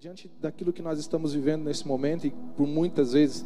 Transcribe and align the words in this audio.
Diante 0.00 0.28
daquilo 0.40 0.72
que 0.72 0.82
nós 0.82 0.98
estamos 0.98 1.32
vivendo 1.32 1.62
nesse 1.62 1.86
momento, 1.86 2.26
e 2.26 2.30
por 2.56 2.66
muitas 2.66 3.12
vezes 3.12 3.44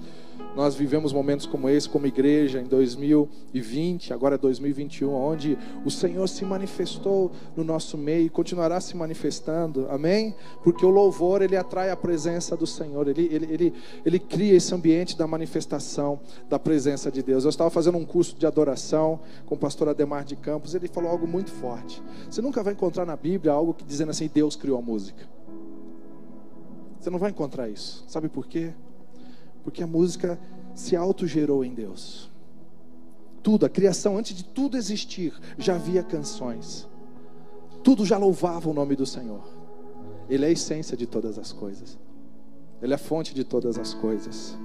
nós 0.56 0.74
vivemos 0.74 1.12
momentos 1.12 1.44
como 1.44 1.68
esse, 1.68 1.86
como 1.86 2.06
igreja, 2.06 2.58
em 2.58 2.64
2020, 2.64 4.14
agora 4.14 4.36
é 4.36 4.38
2021, 4.38 5.12
onde 5.12 5.58
o 5.84 5.90
Senhor 5.90 6.26
se 6.26 6.46
manifestou 6.46 7.30
no 7.54 7.62
nosso 7.62 7.98
meio 7.98 8.24
e 8.24 8.30
continuará 8.30 8.80
se 8.80 8.96
manifestando, 8.96 9.86
amém? 9.90 10.34
Porque 10.64 10.86
o 10.86 10.88
louvor, 10.88 11.42
ele 11.42 11.54
atrai 11.54 11.90
a 11.90 11.96
presença 11.96 12.56
do 12.56 12.66
Senhor, 12.66 13.06
ele, 13.08 13.28
ele, 13.30 13.52
ele, 13.52 13.74
ele 14.06 14.18
cria 14.18 14.54
esse 14.54 14.74
ambiente 14.74 15.18
da 15.18 15.26
manifestação 15.26 16.18
da 16.48 16.58
presença 16.58 17.10
de 17.10 17.22
Deus. 17.22 17.44
Eu 17.44 17.50
estava 17.50 17.68
fazendo 17.68 17.98
um 17.98 18.06
curso 18.06 18.34
de 18.38 18.46
adoração 18.46 19.20
com 19.44 19.54
o 19.54 19.58
pastor 19.58 19.90
Ademar 19.90 20.24
de 20.24 20.34
Campos, 20.34 20.74
ele 20.74 20.88
falou 20.88 21.10
algo 21.10 21.26
muito 21.26 21.50
forte. 21.50 22.02
Você 22.30 22.40
nunca 22.40 22.62
vai 22.62 22.72
encontrar 22.72 23.04
na 23.04 23.16
Bíblia 23.16 23.52
algo 23.52 23.74
que 23.74 23.84
dizendo 23.84 24.12
assim, 24.12 24.30
Deus 24.32 24.56
criou 24.56 24.78
a 24.78 24.82
música. 24.82 25.37
Você 26.98 27.10
não 27.10 27.18
vai 27.18 27.30
encontrar 27.30 27.68
isso. 27.68 28.04
Sabe 28.08 28.28
por 28.28 28.46
quê? 28.46 28.72
Porque 29.62 29.82
a 29.82 29.86
música 29.86 30.38
se 30.74 30.96
autogerou 30.96 31.64
em 31.64 31.74
Deus. 31.74 32.30
Tudo, 33.42 33.66
a 33.66 33.68
criação, 33.68 34.18
antes 34.18 34.36
de 34.36 34.44
tudo 34.44 34.76
existir, 34.76 35.32
já 35.56 35.76
havia 35.76 36.02
canções. 36.02 36.88
Tudo 37.82 38.04
já 38.04 38.18
louvava 38.18 38.68
o 38.68 38.74
nome 38.74 38.96
do 38.96 39.06
Senhor. 39.06 39.42
Ele 40.28 40.44
é 40.44 40.48
a 40.48 40.52
essência 40.52 40.96
de 40.96 41.06
todas 41.06 41.38
as 41.38 41.52
coisas. 41.52 41.98
Ele 42.82 42.92
é 42.92 42.96
a 42.96 42.98
fonte 42.98 43.34
de 43.34 43.44
todas 43.44 43.78
as 43.78 43.94
coisas. 43.94 44.56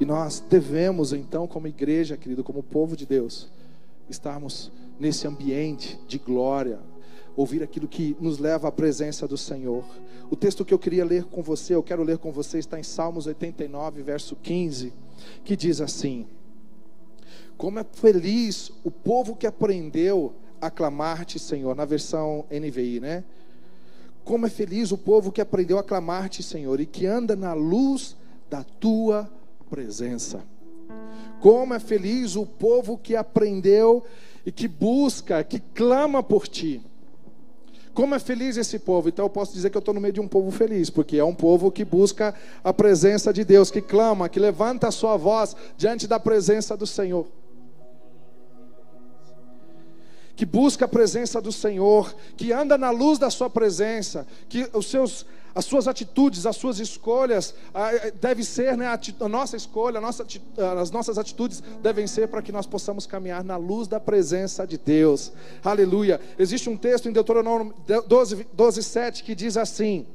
E 0.00 0.04
nós 0.04 0.40
devemos, 0.40 1.12
então, 1.12 1.46
como 1.46 1.66
igreja, 1.66 2.16
querido, 2.16 2.42
como 2.42 2.62
povo 2.62 2.96
de 2.96 3.06
Deus, 3.06 3.48
estarmos 4.08 4.72
nesse 4.98 5.26
ambiente 5.26 5.98
de 6.06 6.18
glória, 6.18 6.80
ouvir 7.36 7.62
aquilo 7.62 7.86
que 7.86 8.16
nos 8.20 8.38
leva 8.38 8.68
à 8.68 8.72
presença 8.72 9.26
do 9.26 9.36
Senhor. 9.36 9.84
O 10.30 10.36
texto 10.36 10.64
que 10.64 10.72
eu 10.72 10.78
queria 10.78 11.04
ler 11.04 11.24
com 11.24 11.42
você, 11.42 11.74
eu 11.74 11.82
quero 11.82 12.04
ler 12.04 12.16
com 12.18 12.30
você, 12.30 12.58
está 12.58 12.78
em 12.78 12.84
Salmos 12.84 13.26
89, 13.26 14.00
verso 14.00 14.36
15, 14.36 14.92
que 15.44 15.56
diz 15.56 15.80
assim: 15.80 16.24
Como 17.56 17.80
é 17.80 17.84
feliz 17.84 18.70
o 18.84 18.92
povo 18.92 19.34
que 19.34 19.44
aprendeu 19.44 20.32
a 20.60 20.70
clamar-te, 20.70 21.36
Senhor, 21.40 21.74
na 21.74 21.84
versão 21.84 22.44
NVI, 22.48 23.00
né? 23.00 23.24
Como 24.24 24.46
é 24.46 24.50
feliz 24.50 24.92
o 24.92 24.98
povo 24.98 25.32
que 25.32 25.40
aprendeu 25.40 25.78
a 25.78 25.82
clamar-te, 25.82 26.44
Senhor, 26.44 26.78
e 26.78 26.86
que 26.86 27.06
anda 27.06 27.34
na 27.34 27.52
luz 27.52 28.16
da 28.48 28.62
tua 28.62 29.28
presença. 29.68 30.44
Como 31.40 31.74
é 31.74 31.80
feliz 31.80 32.36
o 32.36 32.46
povo 32.46 32.96
que 32.96 33.16
aprendeu 33.16 34.04
e 34.46 34.52
que 34.52 34.68
busca, 34.68 35.42
que 35.42 35.58
clama 35.58 36.22
por 36.22 36.46
ti. 36.46 36.80
Como 37.92 38.14
é 38.14 38.18
feliz 38.18 38.56
esse 38.56 38.78
povo? 38.78 39.08
Então 39.08 39.24
eu 39.24 39.30
posso 39.30 39.52
dizer 39.52 39.70
que 39.70 39.76
eu 39.76 39.80
estou 39.80 39.94
no 39.94 40.00
meio 40.00 40.14
de 40.14 40.20
um 40.20 40.28
povo 40.28 40.50
feliz, 40.50 40.88
porque 40.90 41.16
é 41.16 41.24
um 41.24 41.34
povo 41.34 41.70
que 41.70 41.84
busca 41.84 42.34
a 42.62 42.72
presença 42.72 43.32
de 43.32 43.44
Deus, 43.44 43.70
que 43.70 43.80
clama, 43.80 44.28
que 44.28 44.38
levanta 44.38 44.88
a 44.88 44.92
sua 44.92 45.16
voz 45.16 45.56
diante 45.76 46.06
da 46.06 46.20
presença 46.20 46.76
do 46.76 46.86
Senhor. 46.86 47.26
Que 50.40 50.46
busca 50.46 50.86
a 50.86 50.88
presença 50.88 51.38
do 51.38 51.52
Senhor, 51.52 52.16
que 52.34 52.50
anda 52.50 52.78
na 52.78 52.88
luz 52.90 53.18
da 53.18 53.28
sua 53.28 53.50
presença, 53.50 54.26
que 54.48 54.66
os 54.72 54.86
seus 54.86 55.26
as 55.54 55.66
suas 55.66 55.86
atitudes, 55.86 56.46
as 56.46 56.56
suas 56.56 56.78
escolhas, 56.78 57.54
eh, 57.74 58.12
deve 58.18 58.42
ser 58.42 58.74
né, 58.74 58.86
a, 58.86 59.28
nossa 59.28 59.54
escolha, 59.54 59.98
a 59.98 60.00
nossa, 60.00 60.24
as 60.80 60.90
nossas 60.90 61.18
atitudes 61.18 61.62
devem 61.82 62.06
ser 62.06 62.28
para 62.28 62.40
que 62.40 62.52
nós 62.52 62.64
possamos 62.64 63.04
caminhar 63.04 63.44
na 63.44 63.58
luz 63.58 63.86
da 63.86 64.00
presença 64.00 64.66
de 64.66 64.78
Deus. 64.78 65.30
Aleluia. 65.62 66.18
Existe 66.38 66.70
um 66.70 66.76
texto 66.76 67.06
em 67.06 67.12
Deuteronômio 67.12 67.74
12, 68.06 68.46
12 68.54 68.82
7 68.82 69.22
que 69.22 69.34
diz 69.34 69.58
assim: 69.58 70.06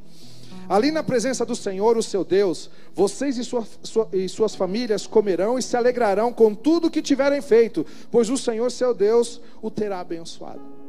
Ali 0.67 0.91
na 0.91 1.03
presença 1.03 1.45
do 1.45 1.55
Senhor, 1.55 1.97
o 1.97 2.03
seu 2.03 2.23
Deus, 2.23 2.69
vocês 2.93 3.37
e, 3.37 3.43
sua, 3.43 3.65
sua, 3.83 4.07
e, 4.13 4.27
suas 4.27 4.55
famílias 4.55 5.05
comerão 5.05 5.57
e 5.57 5.61
se 5.61 5.75
alegrarão 5.75 6.33
com 6.33 6.53
tudo 6.55 6.89
que 6.89 7.01
tiverem 7.01 7.41
feito, 7.41 7.85
pois 8.11 8.29
o 8.29 8.37
Senhor, 8.37 8.71
seu 8.71 8.93
Deus, 8.93 9.41
o 9.61 9.69
terá 9.69 9.99
abençoado. 9.99 10.84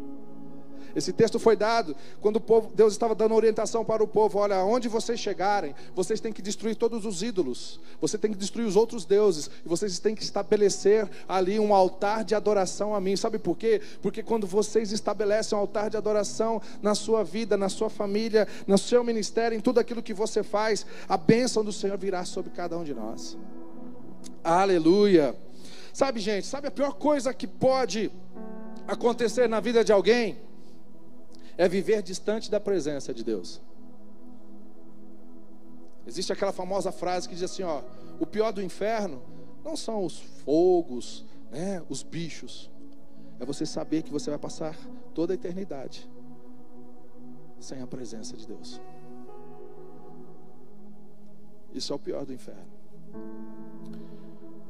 Esse 0.96 1.12
texto 1.12 1.38
foi 1.38 1.54
dado 1.54 1.94
quando 2.22 2.36
o 2.36 2.40
povo, 2.40 2.72
Deus 2.74 2.94
estava 2.94 3.14
dando 3.14 3.34
orientação 3.34 3.84
para 3.84 4.02
o 4.02 4.08
povo: 4.08 4.38
olha, 4.38 4.56
aonde 4.56 4.88
vocês 4.88 5.20
chegarem, 5.20 5.74
vocês 5.94 6.20
têm 6.20 6.32
que 6.32 6.40
destruir 6.40 6.74
todos 6.74 7.04
os 7.04 7.22
ídolos, 7.22 7.78
você 8.00 8.16
tem 8.16 8.32
que 8.32 8.38
destruir 8.38 8.66
os 8.66 8.76
outros 8.76 9.04
deuses, 9.04 9.50
e 9.62 9.68
vocês 9.68 9.98
têm 9.98 10.14
que 10.14 10.22
estabelecer 10.22 11.06
ali 11.28 11.60
um 11.60 11.74
altar 11.74 12.24
de 12.24 12.34
adoração 12.34 12.94
a 12.94 13.00
mim. 13.00 13.14
Sabe 13.14 13.38
por 13.38 13.58
quê? 13.58 13.82
Porque 14.00 14.22
quando 14.22 14.46
vocês 14.46 14.90
estabelecem 14.90 15.56
um 15.56 15.60
altar 15.60 15.90
de 15.90 15.98
adoração 15.98 16.62
na 16.80 16.94
sua 16.94 17.22
vida, 17.22 17.58
na 17.58 17.68
sua 17.68 17.90
família, 17.90 18.48
no 18.66 18.78
seu 18.78 19.04
ministério, 19.04 19.54
em 19.54 19.60
tudo 19.60 19.78
aquilo 19.78 20.02
que 20.02 20.14
você 20.14 20.42
faz, 20.42 20.86
a 21.06 21.18
bênção 21.18 21.62
do 21.62 21.72
Senhor 21.72 21.98
virá 21.98 22.24
sobre 22.24 22.50
cada 22.50 22.78
um 22.78 22.82
de 22.82 22.94
nós. 22.94 23.36
Aleluia. 24.42 25.36
Sabe, 25.92 26.20
gente, 26.20 26.46
sabe 26.46 26.68
a 26.68 26.70
pior 26.70 26.94
coisa 26.94 27.34
que 27.34 27.46
pode 27.46 28.10
acontecer 28.88 29.46
na 29.46 29.60
vida 29.60 29.84
de 29.84 29.92
alguém? 29.92 30.46
É 31.56 31.68
viver 31.68 32.02
distante 32.02 32.50
da 32.50 32.60
presença 32.60 33.12
de 33.14 33.24
Deus. 33.24 33.60
Existe 36.06 36.32
aquela 36.32 36.52
famosa 36.52 36.92
frase 36.92 37.28
que 37.28 37.34
diz 37.34 37.44
assim: 37.44 37.62
ó, 37.62 37.82
o 38.20 38.26
pior 38.26 38.52
do 38.52 38.62
inferno 38.62 39.22
não 39.64 39.76
são 39.76 40.04
os 40.04 40.18
fogos, 40.18 41.24
né, 41.50 41.82
os 41.88 42.02
bichos, 42.02 42.70
é 43.40 43.44
você 43.44 43.66
saber 43.66 44.02
que 44.02 44.12
você 44.12 44.30
vai 44.30 44.38
passar 44.38 44.76
toda 45.14 45.32
a 45.32 45.34
eternidade 45.34 46.08
sem 47.58 47.82
a 47.82 47.86
presença 47.86 48.36
de 48.36 48.46
Deus. 48.46 48.80
Isso 51.72 51.92
é 51.92 51.96
o 51.96 51.98
pior 51.98 52.24
do 52.24 52.32
inferno. 52.32 52.76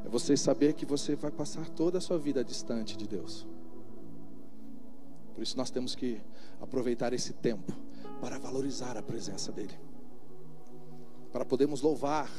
É 0.04 0.08
você 0.08 0.36
saber 0.36 0.72
que 0.72 0.86
você 0.86 1.14
vai 1.14 1.30
passar 1.30 1.68
toda 1.68 1.98
a 1.98 2.00
sua 2.00 2.18
vida 2.18 2.42
distante 2.42 2.96
de 2.96 3.06
Deus. 3.06 3.46
Por 5.36 5.42
isso 5.42 5.54
nós 5.54 5.70
temos 5.70 5.94
que 5.94 6.18
aproveitar 6.62 7.12
esse 7.12 7.34
tempo 7.34 7.70
para 8.22 8.38
valorizar 8.38 8.96
a 8.96 9.02
presença 9.02 9.52
dEle, 9.52 9.78
para 11.30 11.44
podermos 11.44 11.82
louvar, 11.82 12.30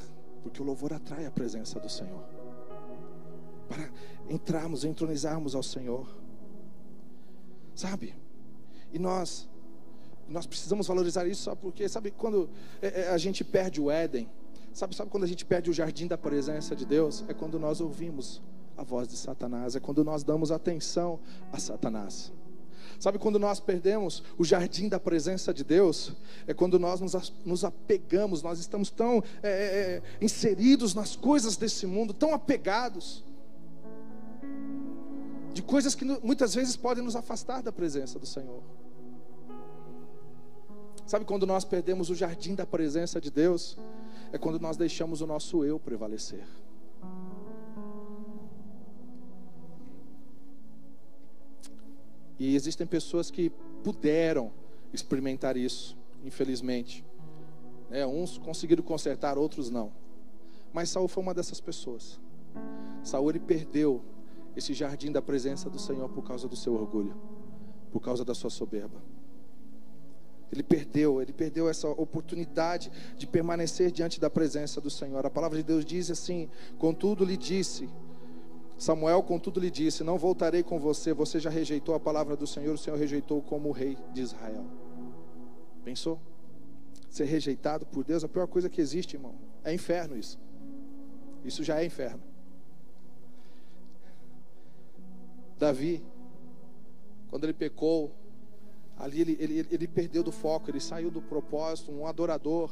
porque 0.42 0.60
o 0.60 0.66
louvor 0.66 0.92
atrai 0.92 1.28
a 1.28 1.30
presença 1.30 1.80
do 1.80 1.88
Senhor, 1.88 2.24
para 3.70 3.88
entrarmos, 4.28 4.84
entronizarmos 4.84 5.54
ao 5.54 5.62
Senhor, 5.62 6.12
sabe? 7.76 8.16
E 8.92 8.98
nós, 8.98 9.48
nós 10.28 10.48
precisamos 10.48 10.88
valorizar 10.88 11.28
isso, 11.28 11.44
sabe 11.44 11.62
porque 11.62 11.88
sabe 11.88 12.10
quando 12.10 12.50
é, 12.82 13.02
é, 13.02 13.10
a 13.10 13.18
gente 13.20 13.44
perde 13.44 13.80
o 13.80 13.92
Éden, 13.92 14.28
sabe, 14.74 14.96
sabe 14.96 15.12
quando 15.12 15.24
a 15.26 15.28
gente 15.28 15.46
perde 15.46 15.70
o 15.70 15.74
jardim 15.74 16.08
da 16.08 16.18
presença 16.18 16.76
de 16.76 16.84
Deus? 16.84 17.24
É 17.28 17.34
quando 17.36 17.60
nós 17.60 17.80
ouvimos 17.80 18.42
a 18.76 18.84
voz 18.84 19.08
de 19.08 19.18
Satanás, 19.18 19.76
é 19.76 19.80
quando 19.80 20.04
nós 20.04 20.24
damos 20.24 20.52
atenção 20.52 21.20
a 21.54 21.60
Satanás. 21.60 22.34
Sabe 23.00 23.20
quando 23.20 23.38
nós 23.38 23.60
perdemos 23.60 24.24
o 24.38 24.44
jardim 24.44 24.90
da 24.90 25.00
presença 25.00 25.54
de 25.54 25.64
Deus? 25.64 26.14
É 26.48 26.54
quando 26.54 26.80
nós 26.80 27.00
nos, 27.46 27.64
apegamos, 27.64 28.42
nós 28.42 28.60
estamos 28.60 28.90
tão 28.90 29.24
é, 29.44 29.50
é, 29.50 29.52
é, 29.52 30.02
inseridos 30.20 30.96
nas 30.96 31.16
coisas 31.16 31.58
desse 31.58 31.86
mundo, 31.86 32.14
tão 32.14 32.34
apegados, 32.34 33.24
de 35.54 35.62
coisas 35.62 35.94
que 35.94 36.06
muitas 36.06 36.56
vezes 36.56 36.76
podem 36.76 37.04
nos 37.04 37.16
afastar 37.16 37.62
da 37.62 37.72
presença 37.72 38.18
do 38.18 38.26
Senhor. 38.26 38.62
Sabe 41.06 41.24
quando 41.24 41.48
nós 41.48 41.64
perdemos 41.64 42.10
o 42.10 42.16
jardim 42.16 42.54
da 42.54 42.66
presença 42.66 43.22
de 43.22 43.32
Deus? 43.32 43.78
É 44.32 44.38
quando 44.38 44.60
nós 44.60 44.76
deixamos 44.76 45.22
o 45.22 45.28
nosso 45.28 45.64
eu 45.64 45.80
prevalecer. 45.80 46.44
E 52.40 52.56
existem 52.56 52.86
pessoas 52.86 53.32
que 53.32 53.52
puderam 53.84 54.52
experimentar 54.94 55.58
isso, 55.58 55.98
infelizmente. 56.24 57.06
É, 57.90 58.06
uns 58.06 58.38
conseguiram 58.38 58.84
consertar, 58.84 59.38
outros 59.38 59.70
não. 59.70 59.92
Mas 60.74 60.90
Saul 60.90 61.08
foi 61.08 61.24
uma 61.24 61.34
dessas 61.34 61.60
pessoas. 61.60 62.20
Saul 63.04 63.30
ele 63.30 63.40
perdeu 63.40 64.02
esse 64.56 64.74
jardim 64.74 65.12
da 65.12 65.22
presença 65.22 65.70
do 65.70 65.80
Senhor 65.80 66.10
por 66.10 66.24
causa 66.24 66.48
do 66.48 66.56
seu 66.56 66.74
orgulho, 66.74 67.16
por 67.92 68.02
causa 68.02 68.26
da 68.26 68.34
sua 68.34 68.50
soberba. 68.50 69.02
Ele 70.52 70.64
perdeu, 70.64 71.22
ele 71.22 71.34
perdeu 71.34 71.70
essa 71.70 71.90
oportunidade 71.90 72.92
de 73.18 73.28
permanecer 73.28 73.92
diante 73.92 74.20
da 74.20 74.30
presença 74.30 74.80
do 74.80 74.90
Senhor. 74.90 75.26
A 75.26 75.30
palavra 75.30 75.58
de 75.58 75.64
Deus 75.64 75.86
diz 75.86 76.10
assim: 76.10 76.50
Contudo 76.78 77.26
lhe 77.26 77.36
disse, 77.36 77.90
Samuel, 78.78 79.24
contudo, 79.24 79.60
lhe 79.60 79.72
disse: 79.72 80.04
Não 80.04 80.18
voltarei 80.18 80.64
com 80.64 80.80
você, 80.80 81.14
você 81.14 81.40
já 81.40 81.50
rejeitou 81.50 81.96
a 81.96 82.00
palavra 82.00 82.36
do 82.36 82.46
Senhor, 82.46 82.76
o 82.76 82.78
Senhor 82.78 82.98
rejeitou 82.98 83.42
como 83.42 83.72
rei 83.72 83.98
de 84.14 84.22
Israel. 84.22 84.66
Pensou? 85.84 86.20
Ser 87.10 87.26
rejeitado 87.26 87.86
por 87.86 88.04
Deus, 88.04 88.24
a 88.24 88.28
pior 88.28 88.48
coisa 88.48 88.70
que 88.70 88.82
existe, 88.82 89.16
irmão. 89.16 89.34
É 89.64 89.74
inferno 89.74 90.18
isso. 90.18 90.40
Isso 91.44 91.64
já 91.64 91.82
é 91.82 91.86
inferno. 91.86 92.22
Davi, 95.58 96.04
quando 97.30 97.46
ele 97.46 97.54
pecou, 97.54 98.12
ali 98.98 99.22
ele, 99.22 99.38
ele, 99.40 99.68
ele 99.72 99.88
perdeu 99.88 100.24
do 100.24 100.32
foco, 100.32 100.70
ele 100.70 100.80
saiu 100.80 101.10
do 101.10 101.22
propósito, 101.22 101.92
um 101.92 102.06
adorador. 102.06 102.72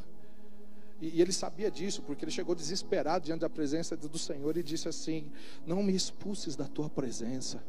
E, 1.01 1.21
ele 1.21 1.31
sabia 1.31 1.69
disso, 1.69 2.01
porque 2.01 2.23
ele 2.23 2.31
chegou 2.31 2.55
desesperado 2.55 3.25
diante 3.25 3.41
da 3.41 3.49
presença 3.49 3.95
do 3.97 4.17
Senhor 4.17 4.55
e 4.57 4.63
disse 4.63 4.87
assim: 4.87 5.31
Não 5.65 5.83
me 5.83 5.93
expulses 5.93 6.55
da 6.55 6.65
tua 6.65 6.89
presença, 6.89 7.63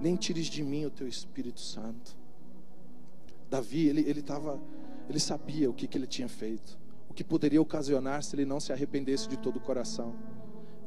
nem 0.00 0.16
tires 0.16 0.46
de 0.46 0.62
mim 0.62 0.84
o 0.86 0.90
teu 0.90 1.06
Espírito 1.06 1.60
Santo. 1.60 2.16
Davi, 3.48 3.88
ele, 3.88 4.00
ele, 4.08 4.22
tava, 4.22 4.60
ele 5.08 5.20
sabia 5.20 5.70
o 5.70 5.74
que, 5.74 5.86
que 5.86 5.96
ele 5.96 6.06
tinha 6.06 6.28
feito, 6.28 6.78
o 7.08 7.14
que 7.14 7.22
poderia 7.22 7.62
ocasionar 7.62 8.22
se 8.22 8.34
ele 8.34 8.44
não 8.44 8.58
se 8.58 8.72
arrependesse 8.72 9.28
de 9.28 9.36
todo 9.36 9.56
o 9.56 9.60
coração. 9.60 10.14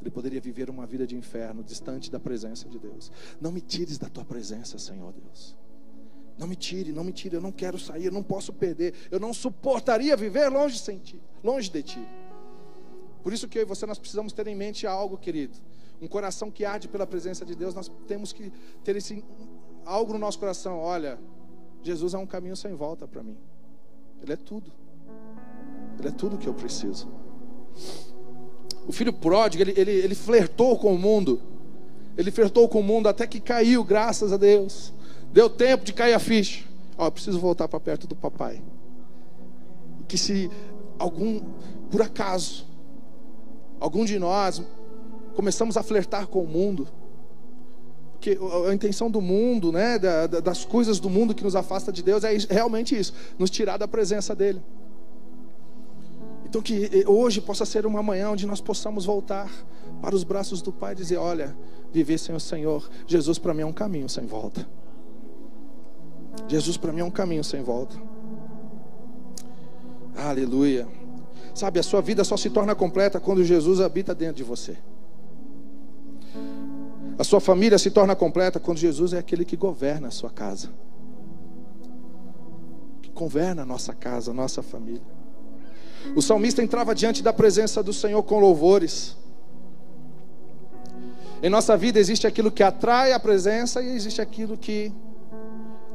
Ele 0.02 0.10
poderia 0.10 0.40
viver 0.40 0.70
uma 0.70 0.86
vida 0.86 1.06
de 1.06 1.16
inferno, 1.16 1.64
distante 1.64 2.10
da 2.10 2.20
presença 2.20 2.70
de 2.70 2.80
Deus. 2.80 3.12
Não 3.40 3.52
me 3.52 3.60
tires 3.60 3.98
da 3.98 4.08
tua 4.08 4.24
presença, 4.24 4.80
Senhor 4.80 5.12
Deus. 5.12 5.58
Não 6.40 6.48
me 6.48 6.56
tire, 6.56 6.94
não 6.94 7.04
me 7.04 7.12
tire, 7.12 7.36
eu 7.36 7.42
não 7.42 7.52
quero 7.52 7.78
sair, 7.78 8.06
eu 8.06 8.12
não 8.14 8.24
posso 8.24 8.54
perder, 8.54 8.94
eu 9.12 9.20
não 9.20 9.34
suportaria 9.34 10.16
viver 10.16 10.48
longe 10.48 10.80
sem 10.80 10.98
ti, 10.98 11.22
longe 11.44 11.70
de 11.70 11.84
ti. 11.84 12.08
Por 13.22 13.34
isso 13.34 13.46
que 13.46 13.58
eu 13.58 13.64
e 13.64 13.66
você 13.66 13.86
nós 13.86 14.00
precisamos 14.00 14.32
ter 14.32 14.48
em 14.48 14.56
mente 14.56 14.88
algo, 14.88 15.18
querido. 15.18 15.58
Um 16.02 16.08
coração 16.08 16.50
que 16.50 16.64
arde 16.64 16.88
pela 16.88 17.06
presença 17.06 17.46
de 17.46 17.54
Deus, 17.54 17.76
nós 17.76 17.92
temos 18.08 18.32
que 18.32 18.54
ter 18.86 18.96
esse 18.96 19.22
algo 19.86 20.14
no 20.14 20.20
nosso 20.20 20.40
coração. 20.40 20.80
Olha, 20.80 21.20
Jesus 21.84 22.14
é 22.14 22.18
um 22.18 22.26
caminho 22.26 22.56
sem 22.56 22.74
volta 22.74 23.06
para 23.06 23.22
mim. 23.22 23.36
Ele 24.24 24.32
é 24.32 24.38
tudo. 24.38 24.72
Ele 26.00 26.08
é 26.08 26.12
tudo 26.12 26.38
que 26.38 26.48
eu 26.48 26.54
preciso. 26.54 27.12
O 28.88 28.94
filho 28.94 29.12
pródigo, 29.12 29.62
ele, 29.62 29.74
ele, 29.76 29.92
ele 29.92 30.16
flertou 30.16 30.80
com 30.80 30.94
o 30.94 30.98
mundo. 30.98 31.42
Ele 32.18 32.32
flertou 32.32 32.70
com 32.70 32.80
o 32.80 32.84
mundo 32.84 33.10
até 33.10 33.28
que 33.28 33.42
caiu, 33.42 33.84
graças 33.84 34.32
a 34.32 34.38
Deus. 34.38 34.94
Deu 35.32 35.50
tempo 35.50 35.86
de 35.86 35.94
cair 35.94 36.14
a 36.14 36.20
ficha. 36.20 36.66
Ó, 36.98 37.06
eu 37.06 37.12
preciso 37.12 37.40
voltar 37.40 37.68
para 37.68 37.80
perto 37.80 38.08
do 38.08 38.16
papai. 38.16 38.62
Que 40.08 40.18
se 40.18 40.50
algum, 40.98 41.40
por 41.90 42.02
acaso, 42.02 42.66
algum 43.80 44.04
de 44.06 44.18
nós 44.20 44.62
começamos 45.36 45.78
a 45.78 45.84
flertar 45.84 46.28
com 46.28 46.44
o 46.44 46.48
mundo, 46.48 46.88
porque 48.14 48.38
a 48.68 48.74
intenção 48.74 49.10
do 49.10 49.22
mundo, 49.22 49.72
né, 49.72 49.98
das 49.98 50.66
coisas 50.66 51.00
do 51.00 51.10
mundo 51.10 51.34
que 51.34 51.44
nos 51.44 51.56
afasta 51.56 51.90
de 51.90 52.04
Deus 52.04 52.24
é 52.26 52.36
realmente 52.50 52.98
isso, 52.98 53.14
nos 53.38 53.50
tirar 53.50 53.78
da 53.78 53.88
presença 53.88 54.36
dele. 54.36 54.62
Então 56.46 56.62
que 56.62 57.06
hoje 57.08 57.40
possa 57.40 57.64
ser 57.64 57.86
uma 57.86 58.04
manhã 58.04 58.32
onde 58.32 58.46
nós 58.46 58.60
possamos 58.60 59.06
voltar 59.06 59.50
para 60.02 60.14
os 60.14 60.26
braços 60.26 60.62
do 60.62 60.74
Pai 60.74 60.92
e 60.92 60.96
dizer: 60.96 61.18
olha, 61.18 61.56
viver 61.94 62.18
sem 62.18 62.36
o 62.36 62.40
Senhor, 62.40 62.90
Jesus 63.08 63.38
para 63.40 63.54
mim 63.54 63.62
é 63.62 63.66
um 63.66 63.72
caminho 63.72 64.10
sem 64.10 64.26
volta. 64.26 64.68
Jesus 66.48 66.78
para 66.78 66.92
mim 66.92 67.02
é 67.02 67.04
um 67.04 67.12
caminho 67.12 67.44
sem 67.44 67.62
volta. 67.62 67.96
Aleluia. 70.16 70.88
Sabe, 71.54 71.80
a 71.80 71.84
sua 71.84 72.02
vida 72.02 72.24
só 72.24 72.38
se 72.38 72.50
torna 72.50 72.76
completa 72.76 73.20
quando 73.20 73.44
Jesus 73.44 73.82
habita 73.82 74.14
dentro 74.14 74.36
de 74.36 74.44
você. 74.44 74.78
A 77.18 77.24
sua 77.24 77.40
família 77.40 77.78
se 77.78 77.92
torna 77.92 78.16
completa 78.16 78.60
quando 78.60 78.78
Jesus 78.78 79.14
é 79.14 79.18
aquele 79.18 79.44
que 79.44 79.58
governa 79.58 80.08
a 80.08 80.12
sua 80.12 80.30
casa. 80.30 80.70
Que 83.02 83.10
governa 83.12 83.64
a 83.64 83.66
nossa 83.66 83.94
casa, 83.94 84.32
a 84.32 84.34
nossa 84.34 84.62
família. 84.62 85.20
O 86.16 86.22
salmista 86.22 86.64
entrava 86.64 86.96
diante 86.96 87.22
da 87.22 87.34
presença 87.34 87.84
do 87.84 87.92
Senhor 87.92 88.24
com 88.24 88.40
louvores. 88.40 89.18
Em 91.44 91.50
nossa 91.50 91.76
vida 91.76 92.00
existe 92.00 92.26
aquilo 92.26 92.52
que 92.52 92.64
atrai 92.64 93.12
a 93.12 93.20
presença 93.20 93.82
e 93.82 93.90
existe 93.90 94.22
aquilo 94.22 94.58
que 94.58 94.92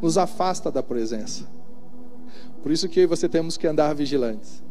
nos 0.05 0.19
afasta 0.19 0.71
da 0.71 0.83
presença. 0.83 1.45
Por 2.62 2.71
isso 2.71 2.87
que 2.91 3.06
você 3.06 3.27
temos 3.27 3.56
que 3.56 3.67
andar 3.67 3.95
vigilantes. 3.95 4.62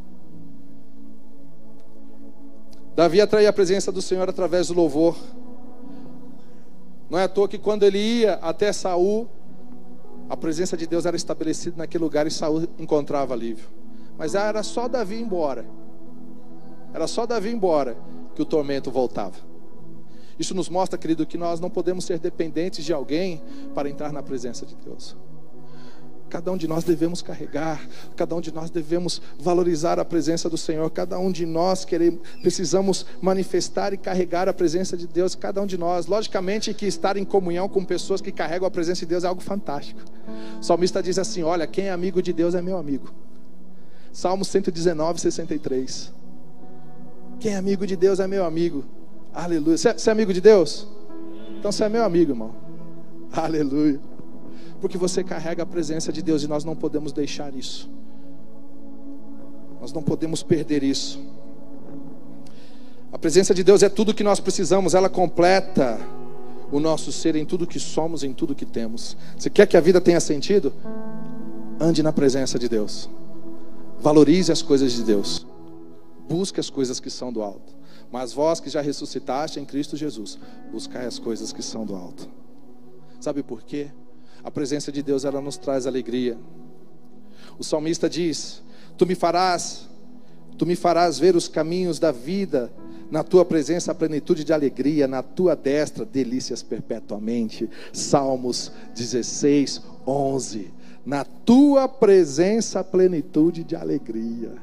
Davi 2.95 3.19
atraía 3.19 3.49
a 3.49 3.53
presença 3.53 3.91
do 3.91 3.99
Senhor 3.99 4.29
através 4.29 4.67
do 4.67 4.75
louvor. 4.75 5.17
Não 7.09 7.17
é 7.17 7.23
à 7.23 7.27
toa 7.27 7.47
que 7.47 7.57
quando 7.57 7.81
ele 7.81 7.97
ia 7.97 8.35
até 8.35 8.71
Saul, 8.71 9.27
a 10.29 10.37
presença 10.37 10.77
de 10.77 10.85
Deus 10.85 11.03
era 11.03 11.15
estabelecida 11.15 11.77
naquele 11.77 12.03
lugar 12.03 12.27
e 12.27 12.31
Saul 12.31 12.67
encontrava 12.77 13.33
alívio. 13.33 13.65
Mas 14.15 14.35
era 14.35 14.61
só 14.61 14.87
Davi 14.87 15.19
embora. 15.19 15.65
Era 16.93 17.07
só 17.07 17.25
Davi 17.25 17.49
embora 17.49 17.97
que 18.35 18.41
o 18.43 18.45
tormento 18.45 18.91
voltava. 18.91 19.37
Isso 20.37 20.53
nos 20.53 20.69
mostra, 20.69 20.97
querido, 20.97 21.25
que 21.25 21.39
nós 21.39 21.59
não 21.59 21.71
podemos 21.71 22.05
ser 22.05 22.19
dependentes 22.19 22.85
de 22.85 22.93
alguém 22.93 23.41
para 23.73 23.89
entrar 23.89 24.11
na 24.11 24.21
presença 24.21 24.63
de 24.63 24.75
Deus. 24.75 25.15
Cada 26.33 26.51
um 26.51 26.57
de 26.57 26.67
nós 26.67 26.83
devemos 26.83 27.21
carregar, 27.21 27.87
cada 28.15 28.35
um 28.35 28.41
de 28.41 28.51
nós 28.51 28.71
devemos 28.71 29.21
valorizar 29.37 29.99
a 29.99 30.03
presença 30.03 30.49
do 30.49 30.57
Senhor, 30.57 30.89
cada 30.89 31.19
um 31.19 31.31
de 31.31 31.45
nós 31.45 31.85
queremos, 31.85 32.21
precisamos 32.41 33.05
manifestar 33.21 33.93
e 33.93 33.97
carregar 33.97 34.49
a 34.49 34.53
presença 34.53 34.97
de 34.97 35.05
Deus, 35.05 35.35
cada 35.35 35.61
um 35.61 35.67
de 35.67 35.77
nós. 35.77 36.07
Logicamente 36.07 36.73
que 36.73 36.87
estar 36.87 37.17
em 37.17 37.23
comunhão 37.23 37.69
com 37.69 37.85
pessoas 37.85 38.19
que 38.19 38.31
carregam 38.31 38.67
a 38.67 38.71
presença 38.71 39.01
de 39.01 39.05
Deus 39.05 39.23
é 39.23 39.27
algo 39.27 39.43
fantástico. 39.43 40.01
O 40.59 40.63
salmista 40.63 41.03
diz 41.03 41.19
assim: 41.19 41.43
Olha, 41.43 41.67
quem 41.67 41.85
é 41.85 41.91
amigo 41.91 42.19
de 42.19 42.33
Deus 42.33 42.55
é 42.55 42.63
meu 42.63 42.79
amigo. 42.79 43.13
Salmo 44.11 44.43
119, 44.43 45.21
63. 45.21 46.11
Quem 47.39 47.53
é 47.53 47.57
amigo 47.57 47.85
de 47.85 47.95
Deus 47.95 48.19
é 48.19 48.25
meu 48.25 48.43
amigo. 48.43 48.83
Aleluia. 49.31 49.77
Você 49.77 49.89
é, 49.89 49.93
você 49.93 50.09
é 50.09 50.11
amigo 50.11 50.33
de 50.33 50.41
Deus? 50.41 50.87
Então 51.59 51.71
você 51.71 51.83
é 51.83 51.89
meu 51.89 52.03
amigo, 52.03 52.31
irmão. 52.31 52.55
Aleluia. 53.31 54.12
Porque 54.83 54.97
você 54.97 55.23
carrega 55.23 55.63
a 55.63 55.65
presença 55.65 56.11
de 56.11 56.21
Deus 56.21 56.43
e 56.43 56.47
nós 56.49 56.65
não 56.65 56.75
podemos 56.75 57.13
deixar 57.13 57.55
isso. 57.55 57.89
Nós 59.79 59.93
não 59.93 60.03
podemos 60.03 60.43
perder 60.43 60.83
isso. 60.83 61.21
A 63.09 63.17
presença 63.17 63.53
de 63.53 63.63
Deus 63.63 63.81
é 63.81 63.87
tudo 63.87 64.13
que 64.13 64.25
nós 64.25 64.41
precisamos, 64.41 64.93
ela 64.93 65.07
completa 65.07 65.97
o 66.69 66.81
nosso 66.81 67.13
ser 67.13 67.37
em 67.37 67.45
tudo 67.45 67.65
que 67.65 67.79
somos, 67.79 68.25
em 68.25 68.33
tudo 68.33 68.53
que 68.53 68.65
temos. 68.65 69.15
Você 69.37 69.49
quer 69.49 69.67
que 69.67 69.77
a 69.77 69.79
vida 69.79 70.01
tenha 70.01 70.19
sentido? 70.19 70.73
Ande 71.79 72.03
na 72.03 72.11
presença 72.11 72.59
de 72.59 72.67
Deus. 72.67 73.09
Valorize 74.01 74.51
as 74.51 74.61
coisas 74.61 74.91
de 74.91 75.03
Deus. 75.03 75.47
Busque 76.27 76.59
as 76.59 76.69
coisas 76.69 76.99
que 76.99 77.09
são 77.09 77.31
do 77.31 77.41
alto. 77.41 77.73
Mas 78.11 78.33
vós 78.33 78.59
que 78.59 78.69
já 78.69 78.81
ressuscitaste 78.81 79.61
em 79.61 79.65
Cristo 79.65 79.95
Jesus, 79.95 80.37
buscai 80.73 81.05
as 81.05 81.19
coisas 81.19 81.53
que 81.53 81.63
são 81.63 81.85
do 81.85 81.95
alto. 81.95 82.27
Sabe 83.21 83.41
por 83.41 83.63
quê? 83.63 83.89
A 84.43 84.51
presença 84.51 84.91
de 84.91 85.01
Deus 85.01 85.23
ela 85.23 85.39
nos 85.39 85.57
traz 85.57 85.87
alegria. 85.87 86.37
O 87.57 87.63
salmista 87.63 88.09
diz: 88.09 88.61
Tu 88.97 89.05
me 89.05 89.15
farás, 89.15 89.87
tu 90.57 90.65
me 90.65 90.75
farás 90.75 91.17
ver 91.17 91.35
os 91.35 91.47
caminhos 91.47 91.99
da 91.99 92.11
vida. 92.11 92.71
Na 93.09 93.23
tua 93.23 93.45
presença 93.45 93.91
a 93.91 93.95
plenitude 93.95 94.43
de 94.43 94.51
alegria, 94.51 95.07
na 95.07 95.21
tua 95.21 95.55
destra 95.55 96.03
delícias 96.03 96.63
perpetuamente. 96.63 97.69
Salmos 97.91 98.71
16, 98.95 99.81
11. 100.05 100.73
Na 101.05 101.23
tua 101.23 101.87
presença 101.87 102.79
a 102.79 102.83
plenitude 102.83 103.63
de 103.63 103.75
alegria. 103.75 104.53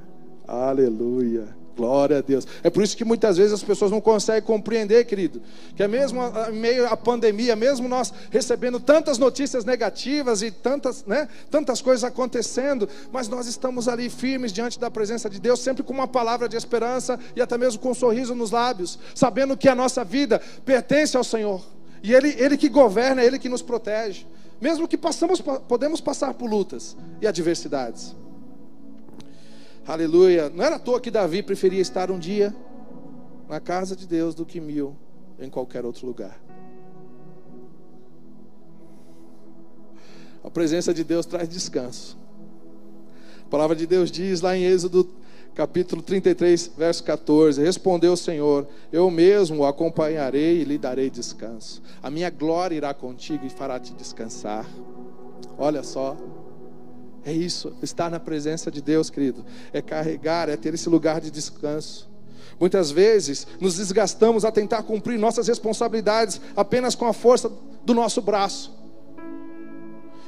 Aleluia. 0.48 1.59
Glória 1.76 2.18
a 2.18 2.20
Deus. 2.20 2.46
É 2.62 2.68
por 2.68 2.82
isso 2.82 2.96
que 2.96 3.04
muitas 3.04 3.36
vezes 3.36 3.52
as 3.52 3.62
pessoas 3.62 3.90
não 3.90 4.00
conseguem 4.00 4.42
compreender, 4.42 5.04
querido, 5.04 5.40
que 5.74 5.82
é 5.82 5.88
mesmo 5.88 6.20
em 6.50 6.56
meio 6.56 6.86
à 6.86 6.96
pandemia, 6.96 7.56
mesmo 7.56 7.88
nós 7.88 8.12
recebendo 8.30 8.78
tantas 8.78 9.18
notícias 9.18 9.64
negativas 9.64 10.42
e 10.42 10.50
tantas, 10.50 11.04
né, 11.06 11.28
tantas 11.50 11.80
coisas 11.80 12.04
acontecendo, 12.04 12.88
mas 13.12 13.28
nós 13.28 13.46
estamos 13.46 13.88
ali 13.88 14.10
firmes 14.10 14.52
diante 14.52 14.78
da 14.78 14.90
presença 14.90 15.30
de 15.30 15.40
Deus, 15.40 15.60
sempre 15.60 15.82
com 15.82 15.92
uma 15.92 16.08
palavra 16.08 16.48
de 16.48 16.56
esperança 16.56 17.18
e 17.34 17.40
até 17.40 17.56
mesmo 17.56 17.80
com 17.80 17.90
um 17.90 17.94
sorriso 17.94 18.34
nos 18.34 18.50
lábios, 18.50 18.98
sabendo 19.14 19.56
que 19.56 19.68
a 19.68 19.74
nossa 19.74 20.04
vida 20.04 20.40
pertence 20.64 21.16
ao 21.16 21.24
Senhor. 21.24 21.64
E 22.02 22.14
ele, 22.14 22.34
ele 22.38 22.56
que 22.56 22.68
governa, 22.68 23.22
ele 23.22 23.38
que 23.38 23.48
nos 23.48 23.62
protege. 23.62 24.26
Mesmo 24.60 24.86
que 24.86 24.98
passamos, 24.98 25.40
podemos 25.40 26.00
passar 26.00 26.34
por 26.34 26.50
lutas 26.50 26.96
e 27.20 27.26
adversidades. 27.26 28.14
Aleluia. 29.86 30.50
Não 30.50 30.64
era 30.64 30.76
à 30.76 30.78
toa 30.78 31.00
que 31.00 31.10
Davi 31.10 31.42
preferia 31.42 31.80
estar 31.80 32.10
um 32.10 32.18
dia 32.18 32.54
na 33.48 33.60
casa 33.60 33.96
de 33.96 34.06
Deus 34.06 34.34
do 34.34 34.46
que 34.46 34.60
mil 34.60 34.96
em 35.38 35.50
qualquer 35.50 35.84
outro 35.84 36.06
lugar. 36.06 36.40
A 40.42 40.50
presença 40.50 40.94
de 40.94 41.04
Deus 41.04 41.26
traz 41.26 41.48
descanso. 41.48 42.18
A 43.44 43.48
palavra 43.50 43.74
de 43.74 43.86
Deus 43.86 44.10
diz 44.10 44.40
lá 44.40 44.56
em 44.56 44.64
Êxodo 44.64 45.08
capítulo 45.54 46.00
33, 46.00 46.72
verso 46.76 47.04
14: 47.04 47.62
Respondeu 47.62 48.12
o 48.12 48.16
Senhor: 48.16 48.66
Eu 48.92 49.10
mesmo 49.10 49.58
o 49.58 49.66
acompanharei 49.66 50.60
e 50.60 50.64
lhe 50.64 50.78
darei 50.78 51.10
descanso. 51.10 51.82
A 52.02 52.10
minha 52.10 52.30
glória 52.30 52.76
irá 52.76 52.94
contigo 52.94 53.44
e 53.44 53.50
fará 53.50 53.78
te 53.78 53.92
descansar. 53.94 54.66
Olha 55.58 55.82
só, 55.82 56.16
é 57.24 57.32
isso, 57.32 57.72
estar 57.82 58.10
na 58.10 58.18
presença 58.18 58.70
de 58.70 58.80
Deus, 58.80 59.10
querido. 59.10 59.44
É 59.72 59.82
carregar, 59.82 60.48
é 60.48 60.56
ter 60.56 60.72
esse 60.74 60.88
lugar 60.88 61.20
de 61.20 61.30
descanso. 61.30 62.08
Muitas 62.58 62.90
vezes 62.90 63.46
nos 63.58 63.76
desgastamos 63.76 64.44
a 64.44 64.52
tentar 64.52 64.82
cumprir 64.82 65.18
nossas 65.18 65.48
responsabilidades 65.48 66.40
apenas 66.56 66.94
com 66.94 67.06
a 67.06 67.12
força 67.12 67.50
do 67.84 67.94
nosso 67.94 68.20
braço. 68.20 68.78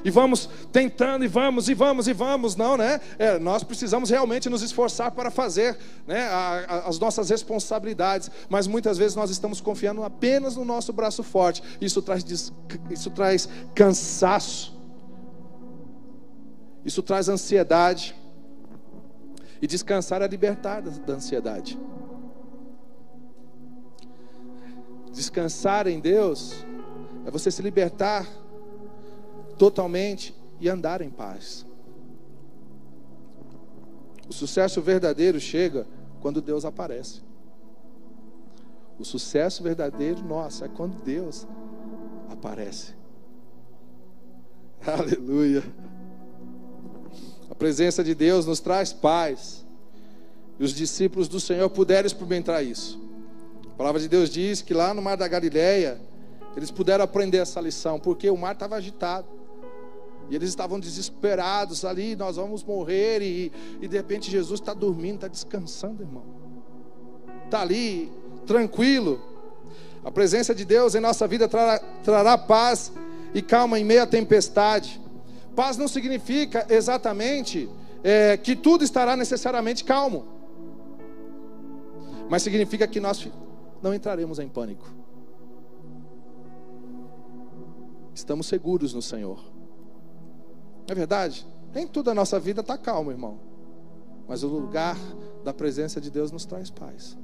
e 0.05 0.11
vamos 0.11 0.49
tentando, 0.73 1.25
e 1.25 1.29
vamos, 1.29 1.69
e 1.69 1.75
vamos, 1.75 2.09
e 2.09 2.13
vamos. 2.13 2.57
Não, 2.57 2.77
né? 2.77 3.01
É, 3.19 3.39
nós 3.39 3.63
precisamos 3.63 4.11
realmente 4.11 4.51
nos 4.51 4.61
esforçar 4.61 5.13
para 5.13 5.31
fazer 5.31 5.79
né, 6.07 6.25
a, 6.25 6.65
a, 6.67 6.89
as 6.89 6.99
nossas 6.99 7.31
responsabilidades, 7.31 8.31
mas 8.49 8.67
muitas 8.67 8.99
vezes 8.99 9.15
nós 9.15 9.31
estamos 9.31 9.61
confiando 9.61 10.03
apenas 10.03 10.57
no 10.57 10.65
nosso 10.65 10.93
braço 10.93 11.23
forte. 11.23 11.63
Isso 11.81 12.03
traz, 12.03 12.25
isso 12.91 13.11
traz 13.11 13.49
cansaço, 13.75 14.75
isso 16.85 17.03
traz 17.03 17.29
ansiedade, 17.29 18.15
e 19.63 19.67
descansar 19.67 20.21
é 20.23 20.27
libertar 20.27 20.83
da 20.83 21.15
ansiedade. 21.15 21.79
Descansar 25.13 25.87
em 25.87 26.01
Deus 26.01 26.67
é 27.25 27.31
você 27.31 27.49
se 27.49 27.63
libertar 27.63 28.27
totalmente 29.57 30.35
e 30.59 30.69
andar 30.69 31.01
em 31.01 31.11
paz. 31.11 31.65
O 34.29 34.33
sucesso 34.33 34.83
verdadeiro 34.83 35.39
chega 35.39 35.87
quando 36.21 36.43
Deus 36.43 36.65
aparece. 36.65 37.23
O 38.99 39.05
sucesso 39.05 39.63
verdadeiro, 39.63 40.23
nossa, 40.25 40.65
é 40.65 40.69
quando 40.69 41.01
Deus 41.05 41.47
aparece. 42.29 42.95
Aleluia. 44.85 45.63
Presença 47.63 48.03
de 48.03 48.13
Deus 48.13 48.45
nos 48.45 48.59
traz 48.59 48.93
paz. 48.93 49.65
E 50.59 50.65
os 50.65 50.75
discípulos 50.75 51.29
do 51.29 51.39
Senhor 51.39 51.71
puderam 51.71 52.09
experimentar 52.09 52.65
isso. 52.65 53.01
A 53.73 53.77
palavra 53.77 54.01
de 54.01 54.09
Deus 54.09 54.31
diz 54.31 54.61
que 54.61 54.75
lá 54.75 54.93
no 54.93 55.01
mar 55.01 55.17
da 55.17 55.29
Galileia, 55.29 56.01
eles 56.57 56.73
puderam 56.73 57.05
aprender 57.05 57.39
essa 57.39 57.61
lição, 57.61 58.01
porque 58.01 58.29
o 58.29 58.37
mar 58.37 58.55
estava 58.55 58.75
agitado. 58.75 59.29
E 60.29 60.35
eles 60.35 60.49
estavam 60.49 60.81
desesperados 60.81 61.85
ali, 61.85 62.17
nós 62.17 62.35
vamos 62.35 62.65
morrer. 62.65 63.23
E, 63.23 63.53
e 63.81 63.87
de 63.87 63.97
repente 63.97 64.29
Jesus 64.29 64.59
está 64.59 64.75
dormindo, 64.75 65.15
está 65.15 65.29
descansando, 65.29 66.03
irmão. 66.03 66.25
Está 67.45 67.61
ali, 67.61 68.11
tranquilo. 68.45 69.23
A 70.05 70.11
presença 70.11 70.53
de 70.53 70.65
Deus 70.65 70.97
em 70.97 71.01
nossa 71.01 71.29
vida 71.29 71.47
trará, 71.47 71.79
trará 72.03 72.37
paz 72.37 72.91
e 73.33 73.41
calma 73.41 73.79
em 73.79 73.85
meio 73.85 74.03
à 74.03 74.07
tempestade. 74.07 75.01
Paz 75.55 75.77
não 75.77 75.87
significa 75.87 76.67
exatamente 76.69 77.69
é, 78.03 78.37
que 78.37 78.57
tudo 78.57 78.85
estará 78.85 79.17
necessariamente 79.17 79.85
calmo, 79.85 80.25
mas 82.29 82.43
significa 82.43 82.87
que 82.87 83.01
nós 83.01 83.29
não 83.83 83.95
entraremos 83.95 84.39
em 84.39 84.49
pânico. 84.49 84.89
Estamos 88.15 88.47
seguros 88.47 88.95
no 88.95 89.03
Senhor. 89.03 89.39
É 90.89 90.95
verdade? 90.95 91.47
Nem 91.75 91.87
tudo 91.87 92.11
a 92.11 92.15
nossa 92.15 92.39
vida 92.39 92.61
está 92.61 92.77
calmo, 92.77 93.11
irmão. 93.11 93.39
Mas 94.29 94.43
o 94.43 94.49
lugar 94.49 94.97
da 95.43 95.53
presença 95.53 96.01
de 96.01 96.11
Deus 96.11 96.31
nos 96.31 96.45
traz 96.45 96.71
paz. 96.71 97.17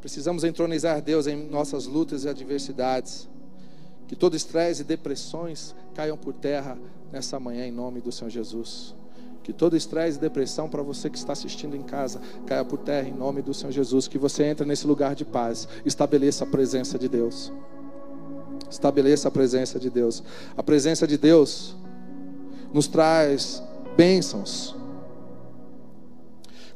Precisamos 0.00 0.44
entronizar 0.44 1.00
Deus 1.02 1.26
em 1.26 1.48
nossas 1.48 1.86
lutas 1.86 2.24
e 2.24 2.28
adversidades. 2.28 3.28
Que 4.06 4.14
todo 4.14 4.36
estresse 4.36 4.82
e 4.82 4.84
depressões 4.84 5.74
caiam 5.94 6.16
por 6.16 6.32
terra 6.32 6.78
nessa 7.12 7.40
manhã 7.40 7.66
em 7.66 7.72
nome 7.72 8.00
do 8.00 8.12
Senhor 8.12 8.30
Jesus. 8.30 8.94
Que 9.42 9.52
todo 9.52 9.76
estresse 9.76 10.18
e 10.18 10.20
depressão 10.20 10.68
para 10.68 10.82
você 10.82 11.08
que 11.08 11.16
está 11.16 11.32
assistindo 11.32 11.76
em 11.76 11.82
casa 11.82 12.20
caia 12.46 12.64
por 12.64 12.78
terra 12.78 13.08
em 13.08 13.14
nome 13.14 13.42
do 13.42 13.54
Senhor 13.54 13.72
Jesus. 13.72 14.08
Que 14.08 14.18
você 14.18 14.44
entre 14.44 14.66
nesse 14.66 14.86
lugar 14.86 15.14
de 15.14 15.24
paz, 15.24 15.68
estabeleça 15.84 16.44
a 16.44 16.46
presença 16.46 16.98
de 16.98 17.08
Deus. 17.08 17.52
Estabeleça 18.70 19.28
a 19.28 19.30
presença 19.30 19.78
de 19.78 19.88
Deus. 19.88 20.22
A 20.56 20.62
presença 20.62 21.06
de 21.06 21.16
Deus 21.16 21.76
nos 22.72 22.88
traz 22.88 23.62
bênçãos. 23.96 24.74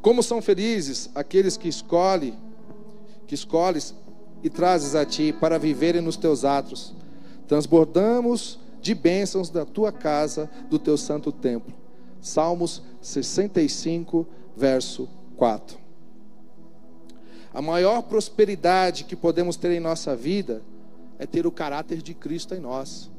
Como 0.01 0.23
são 0.23 0.41
felizes 0.41 1.11
aqueles 1.15 1.57
que 1.57 1.69
escolhe, 1.69 2.35
que 3.27 3.35
escolhes 3.35 3.95
e 4.43 4.49
trazes 4.49 4.95
a 4.95 5.05
ti 5.05 5.33
para 5.33 5.59
viverem 5.59 6.01
nos 6.01 6.17
teus 6.17 6.45
atos. 6.45 6.95
Transbordamos 7.50 8.61
de 8.80 8.95
bênçãos 8.95 9.50
da 9.50 9.64
tua 9.64 9.90
casa, 9.90 10.49
do 10.69 10.78
teu 10.78 10.97
santo 10.97 11.33
templo. 11.33 11.75
Salmos 12.21 12.80
65, 13.02 14.25
verso 14.57 15.09
4. 15.37 15.76
A 17.52 17.61
maior 17.61 18.02
prosperidade 18.02 19.02
que 19.02 19.16
podemos 19.16 19.57
ter 19.57 19.73
em 19.73 19.80
nossa 19.80 20.14
vida 20.14 20.62
é 21.19 21.26
ter 21.26 21.45
o 21.45 21.50
caráter 21.50 22.00
de 22.00 22.14
Cristo 22.14 22.54
em 22.54 22.61
nós. 22.61 23.11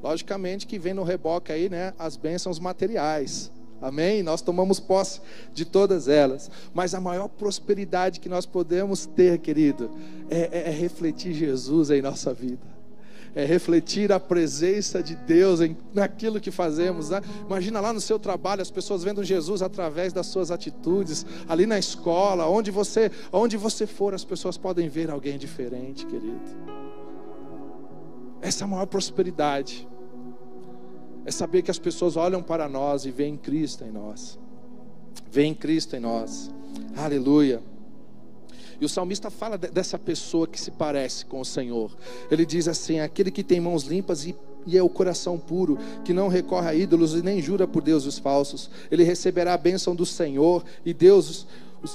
Logicamente 0.00 0.64
que 0.64 0.78
vem 0.78 0.94
no 0.94 1.02
reboque 1.02 1.50
aí, 1.50 1.68
né, 1.68 1.94
as 1.98 2.16
bênçãos 2.16 2.60
materiais. 2.60 3.50
Amém? 3.82 4.22
Nós 4.22 4.42
tomamos 4.42 4.78
posse 4.78 5.20
de 5.52 5.64
todas 5.64 6.06
elas. 6.06 6.48
Mas 6.72 6.94
a 6.94 7.00
maior 7.00 7.26
prosperidade 7.26 8.20
que 8.20 8.28
nós 8.28 8.46
podemos 8.46 9.06
ter, 9.06 9.40
querido, 9.40 9.90
é, 10.30 10.50
é, 10.52 10.68
é 10.68 10.70
refletir 10.70 11.34
Jesus 11.34 11.90
em 11.90 12.00
nossa 12.00 12.32
vida 12.32 12.77
é 13.38 13.44
refletir 13.44 14.10
a 14.10 14.18
presença 14.18 15.00
de 15.00 15.14
Deus 15.14 15.60
em, 15.60 15.76
naquilo 15.94 16.40
que 16.40 16.50
fazemos. 16.50 17.10
Né? 17.10 17.20
Imagina 17.46 17.78
lá 17.78 17.92
no 17.92 18.00
seu 18.00 18.18
trabalho 18.18 18.60
as 18.60 18.68
pessoas 18.68 19.04
vendo 19.04 19.22
Jesus 19.22 19.62
através 19.62 20.12
das 20.12 20.26
suas 20.26 20.50
atitudes, 20.50 21.24
ali 21.48 21.64
na 21.64 21.78
escola, 21.78 22.48
onde 22.48 22.72
você, 22.72 23.12
onde 23.32 23.56
você 23.56 23.86
for, 23.86 24.12
as 24.12 24.24
pessoas 24.24 24.58
podem 24.58 24.88
ver 24.88 25.08
alguém 25.08 25.38
diferente, 25.38 26.04
querido. 26.04 26.40
Essa 28.42 28.64
é 28.64 28.66
a 28.66 28.68
maior 28.68 28.86
prosperidade. 28.86 29.88
É 31.24 31.30
saber 31.30 31.62
que 31.62 31.70
as 31.70 31.78
pessoas 31.78 32.16
olham 32.16 32.42
para 32.42 32.68
nós 32.68 33.04
e 33.04 33.12
veem 33.12 33.36
Cristo 33.36 33.84
em 33.84 33.92
nós. 33.92 34.36
Veem 35.30 35.54
Cristo 35.54 35.94
em 35.94 36.00
nós. 36.00 36.52
Aleluia. 36.96 37.62
E 38.80 38.84
o 38.84 38.88
salmista 38.88 39.30
fala 39.30 39.58
dessa 39.58 39.98
pessoa 39.98 40.46
que 40.46 40.60
se 40.60 40.70
parece 40.70 41.24
com 41.26 41.40
o 41.40 41.44
Senhor. 41.44 41.96
Ele 42.30 42.46
diz 42.46 42.68
assim: 42.68 43.00
aquele 43.00 43.30
que 43.30 43.42
tem 43.42 43.60
mãos 43.60 43.84
limpas 43.84 44.24
e 44.24 44.34
e 44.66 44.76
é 44.76 44.82
o 44.82 44.88
coração 44.88 45.38
puro, 45.38 45.78
que 46.04 46.12
não 46.12 46.28
recorre 46.28 46.68
a 46.68 46.74
ídolos 46.74 47.14
e 47.14 47.22
nem 47.22 47.40
jura 47.40 47.66
por 47.66 47.82
deuses 47.82 48.18
falsos. 48.18 48.70
Ele 48.90 49.02
receberá 49.02 49.54
a 49.54 49.58
bênção 49.58 49.96
do 49.96 50.04
Senhor 50.04 50.62
e 50.84 50.92
Deus 50.92 51.46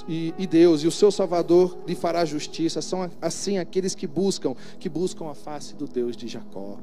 e, 0.08 0.34
e, 0.40 0.48
Deus 0.48 0.82
e 0.82 0.88
o 0.88 0.92
seu 0.92 1.12
Salvador 1.12 1.78
lhe 1.86 1.94
fará 1.94 2.26
justiça. 2.26 2.82
São 2.82 3.10
assim 3.22 3.60
aqueles 3.60 3.94
que 3.94 4.08
buscam, 4.08 4.56
que 4.80 4.90
buscam 4.90 5.30
a 5.30 5.36
face 5.36 5.76
do 5.76 5.86
Deus 5.86 6.18
de 6.18 6.28
Jacó. 6.28 6.80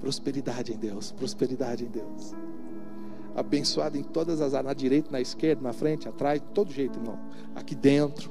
Prosperidade 0.00 0.72
em 0.72 0.76
Deus, 0.76 1.12
prosperidade 1.12 1.84
em 1.84 1.88
Deus. 1.88 2.34
Abençoado 3.36 3.96
em 3.96 4.02
todas 4.02 4.40
as 4.40 4.52
áreas, 4.52 4.66
na 4.66 4.74
direita, 4.74 5.10
na 5.12 5.20
esquerda, 5.20 5.62
na 5.62 5.72
frente, 5.72 6.08
atrás, 6.08 6.42
todo 6.52 6.72
jeito, 6.72 6.98
irmão. 6.98 7.18
Aqui 7.54 7.74
dentro. 7.74 8.30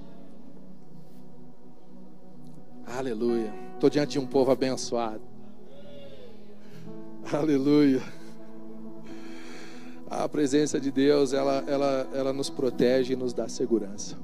Aleluia. 2.97 3.53
Estou 3.73 3.89
diante 3.89 4.11
de 4.11 4.19
um 4.19 4.25
povo 4.25 4.51
abençoado. 4.51 5.21
Aleluia. 7.31 8.01
A 10.09 10.27
presença 10.27 10.79
de 10.79 10.91
Deus, 10.91 11.31
ela, 11.31 11.63
ela, 11.67 12.09
ela 12.13 12.33
nos 12.33 12.49
protege 12.49 13.13
e 13.13 13.15
nos 13.15 13.33
dá 13.33 13.47
segurança. 13.47 14.17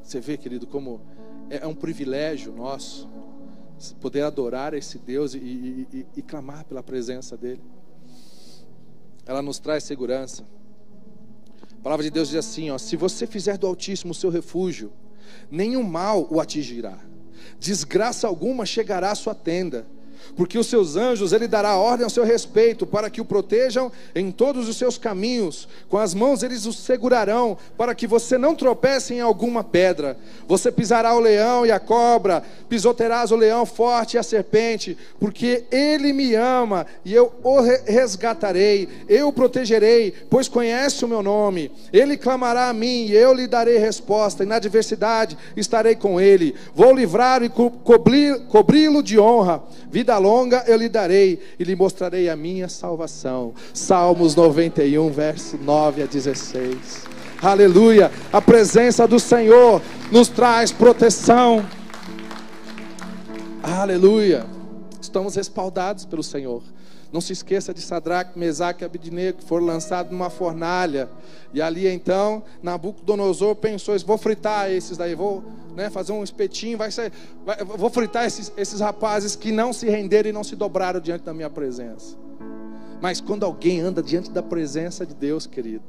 Você 0.00 0.20
vê, 0.20 0.36
querido, 0.36 0.66
como 0.66 1.00
é, 1.50 1.64
é 1.64 1.66
um 1.66 1.74
privilégio 1.74 2.52
nosso 2.52 3.08
poder 4.00 4.22
adorar 4.22 4.72
esse 4.72 4.98
Deus 4.98 5.34
e, 5.34 5.38
e, 5.38 5.88
e, 5.92 6.06
e 6.18 6.22
clamar 6.22 6.64
pela 6.64 6.82
presença 6.82 7.36
dEle. 7.36 7.62
Ela 9.26 9.42
nos 9.42 9.58
traz 9.58 9.82
segurança. 9.82 10.44
A 11.72 11.82
palavra 11.82 12.04
de 12.04 12.10
Deus 12.10 12.28
diz 12.28 12.36
assim: 12.36 12.70
ó, 12.70 12.78
se 12.78 12.94
você 12.94 13.26
fizer 13.26 13.58
do 13.58 13.66
Altíssimo 13.66 14.12
o 14.12 14.14
seu 14.14 14.30
refúgio, 14.30 14.92
nenhum 15.50 15.82
mal 15.82 16.26
o 16.30 16.40
atingirá, 16.40 16.98
desgraça 17.58 18.26
alguma 18.26 18.64
chegará 18.66 19.10
à 19.10 19.14
sua 19.14 19.34
tenda 19.34 19.86
porque 20.36 20.58
os 20.58 20.66
seus 20.66 20.96
anjos 20.96 21.32
ele 21.32 21.46
dará 21.46 21.76
ordem 21.76 22.04
ao 22.04 22.10
seu 22.10 22.24
respeito, 22.24 22.86
para 22.86 23.10
que 23.10 23.20
o 23.20 23.24
protejam 23.24 23.90
em 24.14 24.30
todos 24.30 24.68
os 24.68 24.76
seus 24.76 24.96
caminhos. 24.96 25.68
Com 25.88 25.98
as 25.98 26.14
mãos 26.14 26.42
eles 26.42 26.66
o 26.66 26.72
segurarão, 26.72 27.56
para 27.76 27.94
que 27.94 28.06
você 28.06 28.38
não 28.38 28.54
tropece 28.54 29.14
em 29.14 29.20
alguma 29.20 29.62
pedra. 29.62 30.16
Você 30.48 30.70
pisará 30.72 31.14
o 31.14 31.20
leão 31.20 31.64
e 31.64 31.70
a 31.70 31.78
cobra, 31.78 32.42
pisoterás 32.68 33.30
o 33.30 33.36
leão 33.36 33.64
forte 33.66 34.14
e 34.14 34.18
a 34.18 34.22
serpente, 34.22 34.96
porque 35.18 35.64
ele 35.70 36.12
me 36.12 36.34
ama 36.34 36.86
e 37.04 37.14
eu 37.14 37.32
o 37.42 37.60
resgatarei, 37.60 38.88
eu 39.08 39.28
o 39.28 39.32
protegerei, 39.32 40.12
pois 40.28 40.48
conhece 40.48 41.04
o 41.04 41.08
meu 41.08 41.22
nome. 41.22 41.70
Ele 41.92 42.16
clamará 42.16 42.68
a 42.68 42.72
mim 42.72 43.06
e 43.06 43.14
eu 43.14 43.32
lhe 43.32 43.46
darei 43.46 43.78
resposta, 43.78 44.42
e 44.42 44.46
na 44.46 44.56
adversidade 44.56 45.36
estarei 45.56 45.94
com 45.94 46.20
ele. 46.20 46.54
Vou 46.74 46.94
livrar 46.94 47.42
e 47.42 47.48
cobri-lo 47.48 49.02
de 49.02 49.18
honra. 49.18 49.62
Vida 49.90 50.16
longa 50.20 50.64
eu 50.66 50.76
lhe 50.76 50.88
darei 50.88 51.40
e 51.58 51.64
lhe 51.64 51.74
mostrarei 51.74 52.28
a 52.28 52.36
minha 52.36 52.68
salvação. 52.68 53.54
Salmos 53.74 54.36
91, 54.36 55.10
verso 55.10 55.56
9 55.56 56.02
a 56.02 56.06
16. 56.06 56.76
Aleluia. 57.42 58.10
A 58.32 58.40
presença 58.40 59.08
do 59.08 59.18
Senhor 59.18 59.80
nos 60.12 60.28
traz 60.28 60.70
proteção. 60.70 61.64
Aleluia. 63.62 64.46
Estamos 65.00 65.34
respaldados 65.34 66.04
pelo 66.04 66.22
Senhor. 66.22 66.62
Não 67.12 67.20
se 67.20 67.32
esqueça 67.32 67.74
de 67.74 67.80
Sadraque, 67.80 68.38
Mesaque 68.38 68.84
e 68.84 68.86
Abidnego, 68.86 69.38
que 69.38 69.44
foram 69.44 69.66
lançados 69.66 70.12
numa 70.12 70.30
fornalha. 70.30 71.08
E 71.52 71.60
ali 71.60 71.88
então, 71.88 72.42
Nabucodonosor 72.62 73.56
pensou: 73.56 73.98
vou 74.00 74.16
fritar 74.16 74.70
esses 74.70 74.96
daí, 74.96 75.14
vou 75.14 75.42
né, 75.74 75.90
fazer 75.90 76.12
um 76.12 76.22
espetinho, 76.22 76.78
vai 76.78 76.90
ser, 76.90 77.12
vai, 77.44 77.56
vou 77.64 77.90
fritar 77.90 78.26
esses, 78.26 78.52
esses 78.56 78.80
rapazes 78.80 79.34
que 79.34 79.50
não 79.50 79.72
se 79.72 79.88
renderam 79.88 80.30
e 80.30 80.32
não 80.32 80.44
se 80.44 80.54
dobraram 80.54 81.00
diante 81.00 81.24
da 81.24 81.34
minha 81.34 81.50
presença. 81.50 82.16
Mas 83.00 83.20
quando 83.20 83.44
alguém 83.44 83.80
anda 83.80 84.02
diante 84.02 84.30
da 84.30 84.42
presença 84.42 85.04
de 85.04 85.14
Deus, 85.14 85.46
querido, 85.46 85.82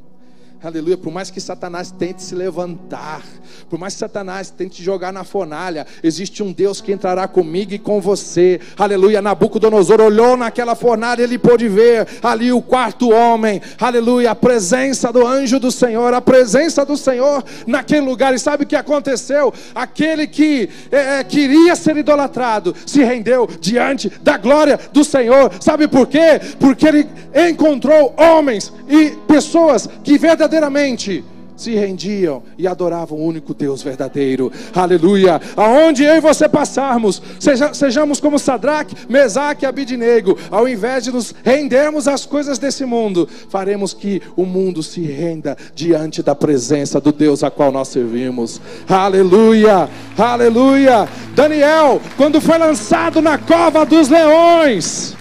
Aleluia. 0.63 0.96
Por 0.96 1.12
mais 1.12 1.32
que 1.32 1.41
Satanás 1.41 1.89
tente 1.89 2.22
se 2.22 2.36
levantar, 2.36 3.24
por 3.68 3.80
mais 3.80 3.96
que 3.96 4.00
Satanás 4.00 4.51
tente 4.51 4.84
jogar 4.84 5.12
na 5.12 5.24
fornalha, 5.24 5.88
existe 6.03 6.44
um 6.44 6.51
Deus 6.51 6.80
que 6.80 6.91
entrará 6.91 7.27
comigo 7.27 7.74
e 7.74 7.80
com 7.80 8.00
você. 8.00 8.60
Aleluia. 8.77 9.24
Nabucodonosor 9.24 10.00
olhou 10.00 10.38
naquela 10.38 10.75
fornalha, 10.75 11.24
ele 11.24 11.39
pôde 11.39 11.68
ver 11.68 12.08
ali 12.22 12.51
o 12.51 12.62
quarto 12.62 13.10
homem. 13.10 13.60
Aleluia. 13.80 14.30
A 14.30 14.36
presença 14.36 15.12
do 15.12 15.25
anjo 15.25 15.60
do 15.60 15.72
Senhor, 15.72 16.13
a 16.13 16.22
presença 16.22 16.86
do 16.86 16.96
Senhor 16.96 17.44
naquele 17.65 18.01
lugar. 18.01 18.32
E 18.36 18.38
sabe 18.38 18.63
o 18.63 18.68
que 18.68 18.75
aconteceu? 18.75 19.51
Aquele 19.74 20.27
que 20.27 20.70
é, 20.91 21.22
é 21.22 21.24
queria 21.24 21.75
ser 21.75 21.98
idolatrado 21.98 22.75
se 22.86 23.03
rendeu 23.03 23.50
diante 23.60 24.12
da 24.22 24.38
glória 24.38 24.80
do 24.94 25.03
Senhor. 25.03 25.51
Sabe 25.60 25.88
por 25.88 26.06
quê? 26.06 26.39
Porque 26.60 26.88
ele 26.88 27.10
encontrou 27.50 28.13
homens 28.15 28.72
e 28.88 29.10
pessoas 29.27 29.89
que 30.03 30.20
verdadeiramente 30.20 30.50
verdadeiramente 30.51 31.24
se 31.55 31.75
rendiam 31.75 32.41
e 32.58 32.67
adoravam 32.67 33.20
o 33.20 33.24
único 33.24 33.53
Deus 33.53 33.84
verdadeiro. 33.84 34.51
Aleluia. 34.74 35.39
Aonde 35.55 36.03
eu 36.03 36.15
e 36.15 36.20
você 36.20 36.50
passarmos, 36.50 37.22
seja, 37.39 37.72
sejamos 37.74 38.20
como 38.20 38.39
Sadraque, 38.39 38.96
Mesaque 39.08 39.63
e 39.63 39.67
Abidinego, 39.67 40.38
ao 40.50 40.67
invés 40.67 41.03
de 41.03 41.12
nos 41.12 41.36
rendermos 41.43 42.08
às 42.08 42.25
coisas 42.25 42.58
desse 42.58 42.84
mundo, 42.84 43.29
faremos 43.48 43.93
que 43.93 44.22
o 44.36 44.43
mundo 44.43 44.81
se 44.81 45.01
renda 45.01 45.55
diante 45.75 46.24
da 46.24 46.34
presença 46.34 47.00
do 47.00 47.12
Deus 47.12 47.43
a 47.43 47.51
qual 47.51 47.72
nós 47.72 47.89
servimos. 47.89 48.60
Aleluia. 48.89 49.88
Aleluia. 50.17 51.08
Daniel, 51.36 52.01
quando 52.17 52.41
foi 52.41 52.58
lançado 52.58 53.22
na 53.22 53.38
cova 53.38 53.86
dos 53.86 54.10
leões, 54.10 55.15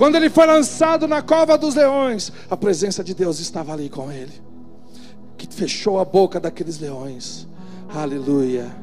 quando 0.00 0.14
ele 0.14 0.30
foi 0.30 0.46
lançado 0.46 1.06
na 1.06 1.20
cova 1.20 1.58
dos 1.58 1.74
leões, 1.74 2.32
a 2.48 2.56
presença 2.56 3.04
de 3.04 3.12
Deus 3.12 3.38
estava 3.38 3.74
ali 3.74 3.90
com 3.90 4.10
ele, 4.10 4.32
que 5.36 5.46
fechou 5.54 6.00
a 6.00 6.06
boca 6.06 6.40
daqueles 6.40 6.78
leões. 6.78 7.46
Aleluia. 7.86 8.74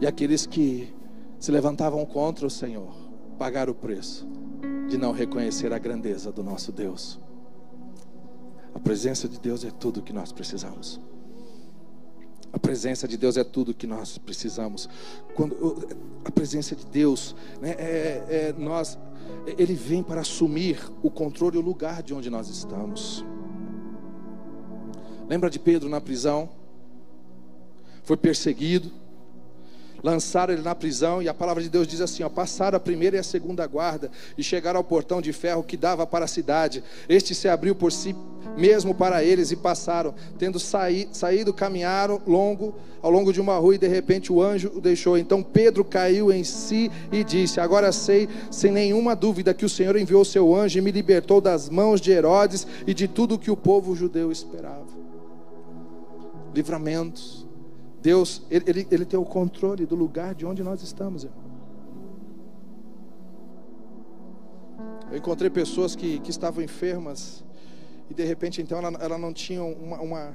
E 0.00 0.06
aqueles 0.06 0.46
que 0.46 0.94
se 1.40 1.50
levantavam 1.50 2.06
contra 2.06 2.46
o 2.46 2.50
Senhor 2.50 2.94
pagaram 3.36 3.72
o 3.72 3.74
preço 3.74 4.28
de 4.88 4.96
não 4.96 5.10
reconhecer 5.10 5.72
a 5.72 5.78
grandeza 5.78 6.30
do 6.30 6.44
nosso 6.44 6.70
Deus. 6.70 7.18
A 8.72 8.78
presença 8.78 9.28
de 9.28 9.40
Deus 9.40 9.64
é 9.64 9.72
tudo 9.72 10.02
que 10.02 10.12
nós 10.12 10.30
precisamos. 10.30 11.00
A 12.52 12.58
presença 12.58 13.06
de 13.06 13.16
Deus 13.16 13.36
é 13.36 13.44
tudo 13.44 13.74
que 13.74 13.86
nós 13.86 14.18
precisamos. 14.18 14.88
Quando 15.34 15.86
a 16.24 16.30
presença 16.30 16.74
de 16.74 16.86
Deus, 16.86 17.34
né, 17.60 17.70
é, 17.78 18.24
é, 18.28 18.54
nós 18.56 18.98
ele 19.58 19.74
vem 19.74 20.02
para 20.02 20.20
assumir 20.20 20.78
o 21.02 21.10
controle 21.10 21.56
e 21.56 21.58
o 21.58 21.62
lugar 21.62 22.02
de 22.02 22.14
onde 22.14 22.30
nós 22.30 22.48
estamos. 22.48 23.24
Lembra 25.28 25.50
de 25.50 25.58
Pedro 25.58 25.88
na 25.88 26.00
prisão? 26.00 26.48
Foi 28.02 28.16
perseguido, 28.16 28.90
lançaram 30.02 30.52
ele 30.52 30.62
na 30.62 30.74
prisão, 30.74 31.22
e 31.22 31.28
a 31.28 31.34
palavra 31.34 31.62
de 31.62 31.68
Deus 31.68 31.86
diz 31.86 32.00
assim: 32.00 32.22
ó, 32.22 32.28
passaram 32.28 32.76
a 32.76 32.80
primeira 32.80 33.16
e 33.16 33.18
a 33.18 33.22
segunda 33.22 33.66
guarda, 33.66 34.10
e 34.36 34.42
chegaram 34.42 34.78
ao 34.78 34.84
portão 34.84 35.20
de 35.20 35.32
ferro 35.32 35.62
que 35.62 35.76
dava 35.76 36.06
para 36.06 36.24
a 36.24 36.28
cidade. 36.28 36.82
Este 37.08 37.34
se 37.34 37.48
abriu 37.48 37.74
por 37.74 37.92
si 37.92 38.14
mesmo 38.56 38.94
para 38.94 39.22
eles, 39.22 39.50
e 39.50 39.56
passaram. 39.56 40.14
Tendo 40.38 40.58
saí, 40.58 41.08
saído, 41.12 41.52
caminharam 41.52 42.20
longo, 42.26 42.74
ao 43.00 43.10
longo 43.10 43.32
de 43.32 43.40
uma 43.40 43.56
rua, 43.58 43.74
e 43.74 43.78
de 43.78 43.88
repente 43.88 44.32
o 44.32 44.42
anjo 44.42 44.72
o 44.74 44.80
deixou. 44.80 45.16
Então 45.18 45.42
Pedro 45.42 45.84
caiu 45.84 46.32
em 46.32 46.44
si 46.44 46.90
e 47.12 47.24
disse: 47.24 47.60
Agora 47.60 47.92
sei, 47.92 48.28
sem 48.50 48.70
nenhuma 48.70 49.14
dúvida, 49.14 49.54
que 49.54 49.64
o 49.64 49.68
Senhor 49.68 49.96
enviou 49.96 50.24
seu 50.24 50.54
anjo 50.54 50.78
e 50.78 50.82
me 50.82 50.90
libertou 50.90 51.40
das 51.40 51.68
mãos 51.68 52.00
de 52.00 52.10
Herodes 52.10 52.66
e 52.86 52.94
de 52.94 53.08
tudo 53.08 53.38
que 53.38 53.50
o 53.50 53.56
povo 53.56 53.94
judeu 53.94 54.30
esperava. 54.30 54.86
Livramentos 56.54 57.47
Deus, 58.00 58.42
ele, 58.50 58.64
ele, 58.68 58.88
ele, 58.90 59.04
tem 59.04 59.18
o 59.18 59.24
controle 59.24 59.84
do 59.84 59.94
lugar 59.94 60.34
de 60.34 60.46
onde 60.46 60.62
nós 60.62 60.82
estamos, 60.82 61.24
irmão. 61.24 61.48
Eu 65.10 65.18
encontrei 65.18 65.50
pessoas 65.50 65.96
que, 65.96 66.20
que 66.20 66.30
estavam 66.30 66.62
enfermas 66.62 67.44
e 68.10 68.14
de 68.14 68.24
repente 68.24 68.60
então 68.62 68.78
ela, 68.78 68.96
ela 69.00 69.18
não 69.18 69.32
tinha 69.32 69.62
uma, 69.62 70.00
uma, 70.00 70.34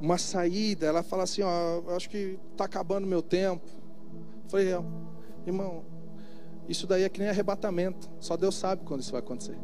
uma 0.00 0.18
saída. 0.18 0.86
Ela 0.86 1.02
fala 1.02 1.22
assim: 1.24 1.42
Ó, 1.42 1.94
acho 1.94 2.08
que 2.08 2.38
está 2.52 2.64
acabando 2.64 3.06
meu 3.06 3.22
tempo. 3.22 3.66
Eu 4.44 4.50
falei, 4.50 4.66
irmão, 5.46 5.84
isso 6.68 6.86
daí 6.86 7.02
é 7.02 7.08
que 7.08 7.20
nem 7.20 7.28
arrebatamento. 7.28 8.10
Só 8.20 8.36
Deus 8.36 8.54
sabe 8.54 8.82
quando 8.84 9.00
isso 9.00 9.12
vai 9.12 9.20
acontecer. 9.20 9.56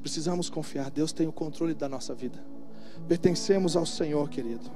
Precisamos 0.00 0.50
confiar. 0.50 0.90
Deus 0.90 1.12
tem 1.12 1.26
o 1.26 1.32
controle 1.32 1.74
da 1.74 1.88
nossa 1.88 2.14
vida. 2.14 2.44
Pertencemos 3.08 3.76
ao 3.76 3.86
Senhor, 3.86 4.28
querido. 4.28 4.70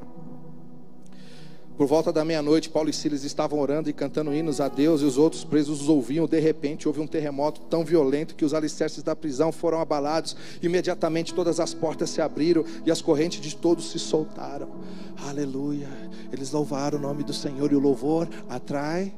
Por 1.77 1.87
volta 1.87 2.11
da 2.11 2.25
meia-noite, 2.25 2.71
Paulo 2.71 2.89
e 2.89 2.93
Silas 2.93 3.23
estavam 3.23 3.59
orando 3.59 3.91
e 3.91 3.93
cantando 3.93 4.33
hinos 4.33 4.63
a 4.63 4.69
Deus, 4.69 5.03
e 5.03 5.05
os 5.05 5.19
outros 5.19 5.45
presos 5.45 5.83
os 5.83 5.89
ouviam. 5.91 6.27
De 6.27 6.41
repente, 6.41 6.89
houve 6.89 7.01
um 7.01 7.07
terremoto 7.07 7.61
tão 7.63 7.85
violento 7.85 8.35
que 8.35 8.47
os 8.47 8.55
alicerces 8.55 9.03
da 9.03 9.15
prisão 9.15 9.53
foram 9.53 9.79
abalados. 9.79 10.35
Imediatamente, 10.63 11.35
todas 11.35 11.61
as 11.61 11.75
portas 11.75 12.09
se 12.09 12.23
abriram 12.23 12.65
e 12.87 12.91
as 12.91 13.03
correntes 13.03 13.43
de 13.43 13.55
todos 13.55 13.91
se 13.91 13.99
soltaram. 13.99 14.69
Aleluia. 15.29 15.89
Eles 16.33 16.51
louvaram 16.51 16.99
o 16.99 17.03
nome 17.03 17.23
do 17.23 17.35
Senhor, 17.35 17.71
e 17.71 17.77
o 17.77 17.81
louvor 17.81 18.27
atrai 18.49 19.13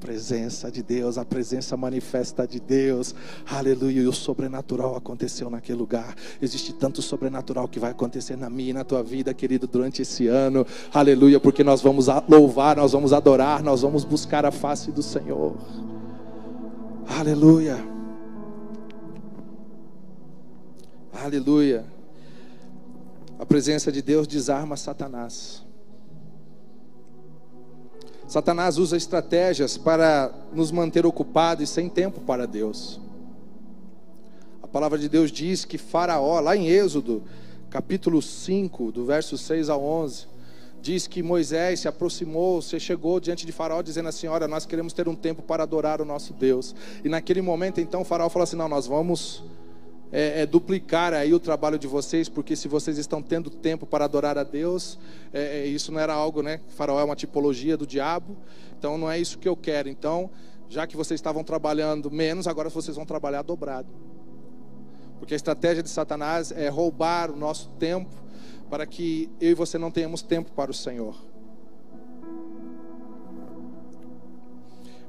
presença 0.00 0.70
de 0.70 0.82
Deus, 0.82 1.18
a 1.18 1.24
presença 1.24 1.76
manifesta 1.76 2.46
de 2.46 2.58
Deus. 2.58 3.14
Aleluia. 3.46 4.00
E 4.00 4.08
o 4.08 4.12
sobrenatural 4.12 4.96
aconteceu 4.96 5.50
naquele 5.50 5.78
lugar. 5.78 6.16
Existe 6.40 6.72
tanto 6.72 7.02
sobrenatural 7.02 7.68
que 7.68 7.78
vai 7.78 7.90
acontecer 7.90 8.36
na 8.36 8.48
minha 8.48 8.70
e 8.70 8.72
na 8.72 8.82
tua 8.82 9.02
vida, 9.02 9.34
querido, 9.34 9.66
durante 9.66 10.02
esse 10.02 10.26
ano. 10.26 10.66
Aleluia, 10.92 11.38
porque 11.38 11.62
nós 11.62 11.82
vamos 11.82 12.06
louvar, 12.28 12.76
nós 12.76 12.92
vamos 12.92 13.12
adorar, 13.12 13.62
nós 13.62 13.82
vamos 13.82 14.04
buscar 14.04 14.46
a 14.46 14.50
face 14.50 14.90
do 14.90 15.02
Senhor. 15.02 15.54
Aleluia. 17.06 17.76
Aleluia. 21.12 21.84
A 23.38 23.44
presença 23.44 23.92
de 23.92 24.00
Deus 24.00 24.26
desarma 24.26 24.76
Satanás. 24.76 25.69
Satanás 28.30 28.78
usa 28.78 28.96
estratégias 28.96 29.76
para 29.76 30.32
nos 30.52 30.70
manter 30.70 31.04
ocupados 31.04 31.64
e 31.64 31.66
sem 31.66 31.88
tempo 31.88 32.20
para 32.20 32.46
Deus. 32.46 33.00
A 34.62 34.68
palavra 34.68 34.96
de 34.96 35.08
Deus 35.08 35.32
diz 35.32 35.64
que 35.64 35.76
Faraó, 35.76 36.38
lá 36.38 36.56
em 36.56 36.68
Êxodo, 36.68 37.24
capítulo 37.68 38.22
5, 38.22 38.92
do 38.92 39.04
verso 39.04 39.36
6 39.36 39.68
ao 39.68 39.82
11, 39.82 40.28
diz 40.80 41.08
que 41.08 41.24
Moisés 41.24 41.80
se 41.80 41.88
aproximou, 41.88 42.62
se 42.62 42.78
chegou 42.78 43.18
diante 43.18 43.44
de 43.44 43.50
Faraó 43.50 43.82
dizendo 43.82 44.08
assim: 44.08 44.28
Olha, 44.28 44.46
nós 44.46 44.64
queremos 44.64 44.92
ter 44.92 45.08
um 45.08 45.16
tempo 45.16 45.42
para 45.42 45.64
adorar 45.64 46.00
o 46.00 46.04
nosso 46.04 46.32
Deus. 46.32 46.72
E 47.04 47.08
naquele 47.08 47.42
momento, 47.42 47.80
então, 47.80 48.04
Faraó 48.04 48.28
falou 48.28 48.44
assim: 48.44 48.54
Não, 48.54 48.68
nós 48.68 48.86
vamos 48.86 49.42
é, 50.12 50.42
é, 50.42 50.46
duplicar 50.46 51.12
aí 51.14 51.32
o 51.32 51.38
trabalho 51.38 51.78
de 51.78 51.86
vocês, 51.86 52.28
porque 52.28 52.56
se 52.56 52.66
vocês 52.68 52.98
estão 52.98 53.22
tendo 53.22 53.48
tempo 53.48 53.86
para 53.86 54.04
adorar 54.04 54.36
a 54.36 54.42
Deus, 54.42 54.98
é, 55.32 55.60
é, 55.60 55.66
isso 55.66 55.92
não 55.92 56.00
era 56.00 56.12
algo, 56.12 56.42
né? 56.42 56.60
Faraó 56.68 57.00
é 57.00 57.04
uma 57.04 57.16
tipologia 57.16 57.76
do 57.76 57.86
diabo, 57.86 58.36
então 58.78 58.98
não 58.98 59.10
é 59.10 59.18
isso 59.18 59.38
que 59.38 59.48
eu 59.48 59.56
quero. 59.56 59.88
Então, 59.88 60.30
já 60.68 60.86
que 60.86 60.96
vocês 60.96 61.18
estavam 61.18 61.44
trabalhando 61.44 62.10
menos, 62.10 62.48
agora 62.48 62.68
vocês 62.68 62.96
vão 62.96 63.06
trabalhar 63.06 63.42
dobrado. 63.42 63.88
Porque 65.18 65.34
a 65.34 65.36
estratégia 65.36 65.82
de 65.82 65.90
Satanás 65.90 66.50
é 66.50 66.68
roubar 66.68 67.30
o 67.30 67.36
nosso 67.36 67.68
tempo 67.78 68.10
para 68.68 68.86
que 68.86 69.28
eu 69.40 69.50
e 69.50 69.54
você 69.54 69.78
não 69.78 69.90
tenhamos 69.90 70.22
tempo 70.22 70.50
para 70.52 70.70
o 70.70 70.74
Senhor. 70.74 71.14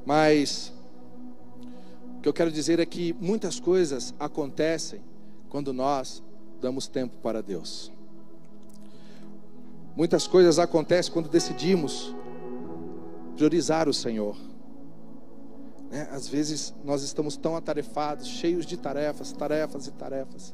Mas 0.05 0.73
o 2.21 2.23
que 2.23 2.29
eu 2.29 2.33
quero 2.33 2.51
dizer 2.51 2.79
é 2.79 2.85
que 2.85 3.13
muitas 3.19 3.59
coisas 3.59 4.13
acontecem 4.19 5.01
quando 5.49 5.73
nós 5.73 6.21
damos 6.61 6.87
tempo 6.87 7.17
para 7.17 7.41
Deus. 7.41 7.91
Muitas 9.95 10.27
coisas 10.27 10.59
acontecem 10.59 11.11
quando 11.11 11.27
decidimos 11.27 12.15
priorizar 13.35 13.89
o 13.89 13.93
Senhor. 13.93 14.37
Né? 15.89 16.07
Às 16.11 16.27
vezes 16.27 16.75
nós 16.85 17.01
estamos 17.01 17.35
tão 17.37 17.55
atarefados, 17.55 18.27
cheios 18.27 18.67
de 18.67 18.77
tarefas, 18.77 19.31
tarefas 19.31 19.87
e 19.87 19.91
tarefas. 19.91 20.53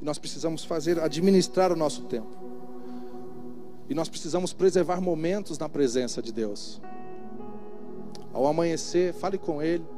E 0.00 0.04
nós 0.04 0.20
precisamos 0.20 0.64
fazer, 0.64 1.00
administrar 1.00 1.72
o 1.72 1.76
nosso 1.76 2.02
tempo. 2.02 2.30
E 3.88 3.94
nós 3.94 4.08
precisamos 4.08 4.52
preservar 4.52 5.00
momentos 5.00 5.58
na 5.58 5.68
presença 5.68 6.22
de 6.22 6.30
Deus. 6.30 6.80
Ao 8.32 8.46
amanhecer, 8.46 9.12
fale 9.14 9.36
com 9.36 9.60
Ele. 9.60 9.95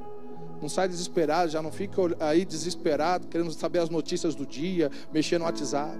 Não 0.60 0.68
sai 0.68 0.88
desesperado, 0.88 1.50
já 1.50 1.62
não 1.62 1.70
fica 1.70 2.00
aí 2.20 2.44
desesperado, 2.44 3.28
querendo 3.28 3.52
saber 3.52 3.78
as 3.78 3.90
notícias 3.90 4.34
do 4.34 4.44
dia, 4.44 4.90
mexer 5.12 5.38
no 5.38 5.44
WhatsApp. 5.44 5.98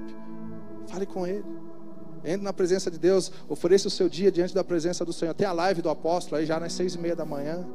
Fale 0.88 1.06
com 1.06 1.26
Ele. 1.26 1.44
Entre 2.24 2.42
na 2.42 2.52
presença 2.52 2.90
de 2.90 2.98
Deus, 2.98 3.30
ofereça 3.48 3.88
o 3.88 3.90
seu 3.90 4.08
dia 4.08 4.32
diante 4.32 4.54
da 4.54 4.64
presença 4.64 5.04
do 5.04 5.12
Senhor. 5.12 5.34
Tem 5.34 5.46
a 5.46 5.52
live 5.52 5.80
do 5.80 5.88
apóstolo 5.88 6.40
aí 6.40 6.46
já 6.46 6.58
nas 6.58 6.72
seis 6.72 6.94
e 6.94 6.98
meia 6.98 7.14
da 7.14 7.24
manhã. 7.24 7.66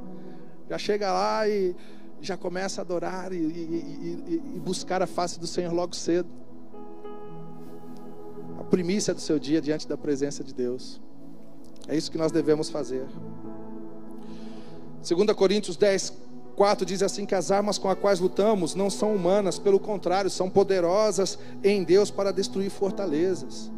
Já 0.69 0.77
chega 0.77 1.11
lá 1.11 1.47
e 1.47 1.75
já 2.21 2.37
começa 2.37 2.81
a 2.81 2.83
adorar 2.83 3.31
e, 3.31 3.37
e, 3.37 4.21
e, 4.27 4.55
e 4.55 4.59
buscar 4.59 5.01
a 5.01 5.07
face 5.07 5.39
do 5.39 5.47
Senhor 5.47 5.73
logo 5.73 5.95
cedo. 5.95 6.29
A 8.59 8.63
primícia 8.63 9.13
do 9.13 9.21
seu 9.21 9.39
dia 9.39 9.61
diante 9.61 9.87
da 9.87 9.97
presença 9.97 10.43
de 10.43 10.53
Deus. 10.53 11.01
É 11.87 11.95
isso 11.95 12.11
que 12.11 12.17
nós 12.17 12.31
devemos 12.31 12.69
fazer. 12.69 13.05
2 15.07 15.33
Coríntios 15.35 15.75
10, 15.75 16.13
4 16.55 16.85
diz 16.85 17.01
assim: 17.01 17.25
que 17.25 17.35
as 17.35 17.51
armas 17.51 17.77
com 17.77 17.89
as 17.89 17.97
quais 17.97 18.19
lutamos 18.19 18.75
não 18.75 18.89
são 18.89 19.15
humanas, 19.15 19.59
pelo 19.59 19.79
contrário, 19.79 20.29
são 20.29 20.49
poderosas 20.49 21.37
em 21.63 21.83
Deus 21.83 22.11
para 22.11 22.31
destruir 22.31 22.69
fortalezas. 22.69 23.71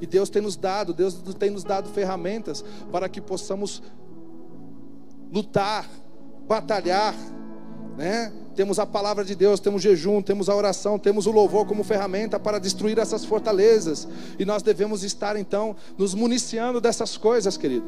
E 0.00 0.06
Deus 0.06 0.28
tem 0.28 0.42
nos 0.42 0.56
dado, 0.56 0.92
Deus 0.92 1.14
tem 1.38 1.50
nos 1.50 1.64
dado 1.64 1.88
ferramentas 1.88 2.64
para 2.92 3.08
que 3.08 3.20
possamos 3.20 3.82
lutar, 5.32 5.88
batalhar, 6.46 7.14
né? 7.96 8.32
Temos 8.54 8.78
a 8.78 8.86
palavra 8.86 9.22
de 9.22 9.34
Deus, 9.34 9.60
temos 9.60 9.82
jejum, 9.82 10.22
temos 10.22 10.48
a 10.48 10.54
oração, 10.54 10.98
temos 10.98 11.26
o 11.26 11.30
louvor 11.30 11.66
como 11.66 11.84
ferramenta 11.84 12.40
para 12.40 12.58
destruir 12.58 12.98
essas 12.98 13.24
fortalezas. 13.24 14.08
E 14.38 14.44
nós 14.46 14.62
devemos 14.62 15.02
estar 15.02 15.36
então 15.36 15.76
nos 15.98 16.14
municiando 16.14 16.80
dessas 16.80 17.18
coisas, 17.18 17.56
querido. 17.58 17.86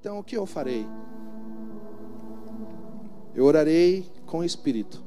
Então 0.00 0.18
o 0.18 0.24
que 0.24 0.36
eu 0.36 0.46
farei? 0.46 0.86
Eu 3.34 3.44
orarei 3.44 4.06
com 4.26 4.38
o 4.38 4.44
espírito, 4.44 5.02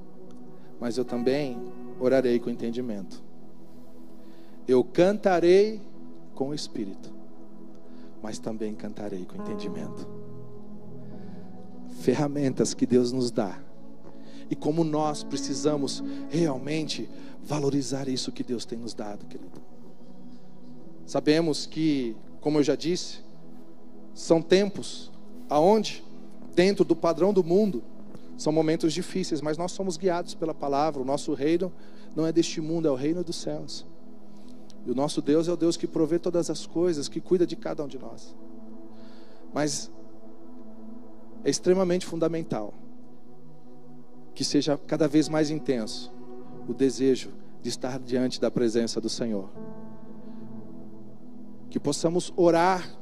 mas 0.80 0.98
eu 0.98 1.06
também 1.06 1.58
orarei 2.00 2.40
com 2.40 2.50
entendimento. 2.50 3.24
Eu 4.68 4.84
cantarei 4.84 5.82
com 6.36 6.50
o 6.50 6.54
espírito, 6.54 7.14
mas 8.22 8.38
também 8.38 8.76
cantarei 8.76 9.26
com 9.26 9.42
entendimento. 9.42 10.08
Ferramentas 12.02 12.74
que 12.74 12.86
Deus 12.86 13.12
nos 13.12 13.32
dá. 13.32 13.60
E 14.50 14.56
como 14.56 14.84
nós 14.84 15.24
precisamos 15.24 16.04
realmente 16.30 17.10
valorizar 17.42 18.10
isso 18.10 18.32
que 18.32 18.44
Deus 18.44 18.66
tem 18.66 18.78
nos 18.78 18.94
dado, 18.94 19.26
querido. 19.26 19.62
Sabemos 21.06 21.66
que, 21.66 22.16
como 22.40 22.60
eu 22.60 22.64
já 22.64 22.76
disse, 22.76 23.20
são 24.14 24.42
tempos 24.42 25.12
aonde, 25.50 26.04
dentro 26.56 26.84
do 26.84 26.96
padrão 26.96 27.34
do 27.34 27.44
mundo, 27.44 27.84
são 28.38 28.52
momentos 28.52 28.94
difíceis, 28.94 29.42
mas 29.42 29.58
nós 29.58 29.72
somos 29.72 29.98
guiados 29.98 30.34
pela 30.34 30.54
palavra. 30.54 31.02
O 31.02 31.06
nosso 31.06 31.34
reino 31.34 31.72
não 32.16 32.26
é 32.26 32.32
deste 32.32 32.60
mundo, 32.60 32.88
é 32.88 32.92
o 32.92 32.96
reino 32.96 33.24
dos 33.24 33.36
céus. 33.36 33.86
E 34.86 34.90
o 34.90 34.96
nosso 34.96 35.22
Deus 35.22 35.48
é 35.48 35.52
o 35.52 35.58
Deus 35.58 35.78
que 35.78 35.86
provê 35.86 36.18
todas 36.18 36.50
as 36.50 36.66
coisas, 36.66 37.08
que 37.08 37.22
cuida 37.22 37.46
de 37.46 37.56
cada 37.56 37.84
um 37.84 37.88
de 37.88 38.00
nós. 38.00 38.36
Mas 39.54 39.92
é 41.44 41.50
extremamente 41.50 42.06
fundamental 42.06 42.74
que 44.34 44.44
seja 44.44 44.78
cada 44.88 45.08
vez 45.08 45.28
mais 45.30 45.50
intenso 45.50 46.12
o 46.68 46.74
desejo 46.74 47.32
de 47.62 47.70
estar 47.70 48.00
diante 48.00 48.40
da 48.42 48.50
presença 48.50 49.00
do 49.00 49.10
Senhor. 49.10 49.50
Que 51.70 51.80
possamos 51.80 52.34
orar 52.36 53.01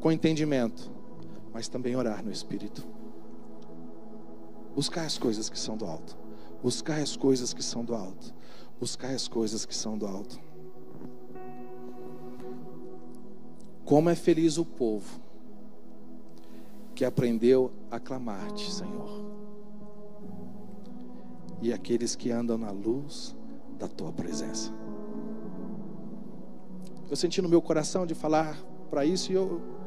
com 0.00 0.10
entendimento, 0.10 0.90
mas 1.52 1.68
também 1.68 1.94
orar 1.94 2.24
no 2.24 2.32
Espírito. 2.32 2.86
Buscar 4.74 5.04
as 5.04 5.18
coisas 5.18 5.50
que 5.50 5.58
são 5.58 5.76
do 5.76 5.84
alto. 5.84 6.16
Buscar 6.62 7.00
as 7.00 7.16
coisas 7.16 7.52
que 7.52 7.62
são 7.62 7.84
do 7.84 7.94
alto. 7.94 8.34
Buscar 8.78 9.10
as 9.10 9.28
coisas 9.28 9.66
que 9.66 9.74
são 9.74 9.98
do 9.98 10.06
alto. 10.06 10.40
Como 13.84 14.08
é 14.08 14.14
feliz 14.14 14.56
o 14.56 14.64
povo 14.64 15.20
que 16.94 17.04
aprendeu 17.04 17.72
a 17.90 17.98
clamar-te, 17.98 18.70
Senhor. 18.72 19.24
E 21.60 21.72
aqueles 21.72 22.14
que 22.14 22.30
andam 22.30 22.56
na 22.56 22.70
luz 22.70 23.36
da 23.78 23.88
tua 23.88 24.12
presença. 24.12 24.72
Eu 27.10 27.16
senti 27.16 27.42
no 27.42 27.48
meu 27.48 27.60
coração 27.60 28.06
de 28.06 28.14
falar 28.14 28.56
para 28.88 29.04
isso 29.04 29.32
e 29.32 29.34
eu 29.34 29.79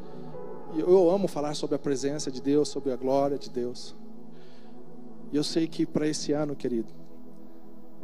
eu 0.80 1.10
amo 1.10 1.28
falar 1.28 1.54
sobre 1.56 1.76
a 1.76 1.80
presença 1.80 2.32
de 2.32 2.42
Deus, 2.42 2.70
sobre 2.70 2.92
a 2.92 2.96
glória 2.96 3.38
de 3.38 3.50
Deus. 3.50 3.96
E 5.32 5.36
eu 5.36 5.44
sei 5.44 5.68
que 5.68 5.86
para 5.86 6.08
esse 6.08 6.32
ano, 6.32 6.56
querido, 6.56 6.94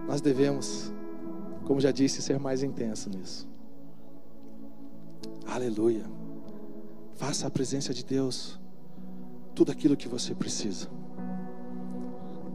nós 0.07 0.21
devemos, 0.21 0.91
como 1.65 1.79
já 1.79 1.91
disse, 1.91 2.21
ser 2.21 2.39
mais 2.39 2.63
intenso 2.63 3.09
nisso. 3.09 3.47
Aleluia. 5.45 6.05
Faça 7.15 7.47
a 7.47 7.49
presença 7.49 7.93
de 7.93 8.03
Deus 8.03 8.59
tudo 9.53 9.71
aquilo 9.71 9.97
que 9.97 10.07
você 10.07 10.33
precisa. 10.33 10.87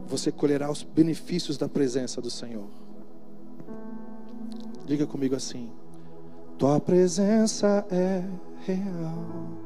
Você 0.07 0.31
colherá 0.31 0.69
os 0.69 0.83
benefícios 0.83 1.57
da 1.57 1.67
presença 1.67 2.21
do 2.21 2.29
Senhor. 2.29 2.67
Diga 4.85 5.05
comigo 5.05 5.35
assim: 5.35 5.71
Tua 6.57 6.79
presença 6.79 7.85
é 7.89 8.23
real. 8.65 9.64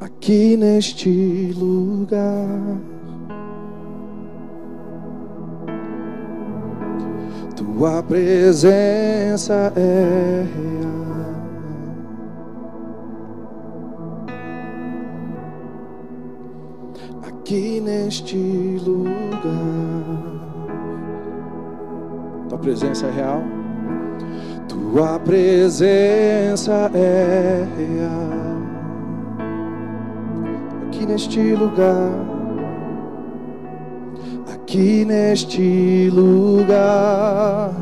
Aqui 0.00 0.56
neste 0.56 1.52
lugar. 1.56 2.78
Tua 7.54 8.02
presença 8.02 9.72
é 9.76 10.46
real. 10.56 10.90
Aqui 17.22 17.80
neste 17.80 18.80
lugar. 18.84 19.10
Tua 22.48 22.58
presença 22.58 23.06
é 23.06 23.10
real. 23.10 23.42
Tua 24.66 25.18
presença 25.20 26.90
é 26.94 27.66
real 27.76 28.49
neste 31.10 31.54
lugar, 31.54 32.12
aqui 34.52 35.04
neste 35.04 36.08
lugar. 36.10 37.74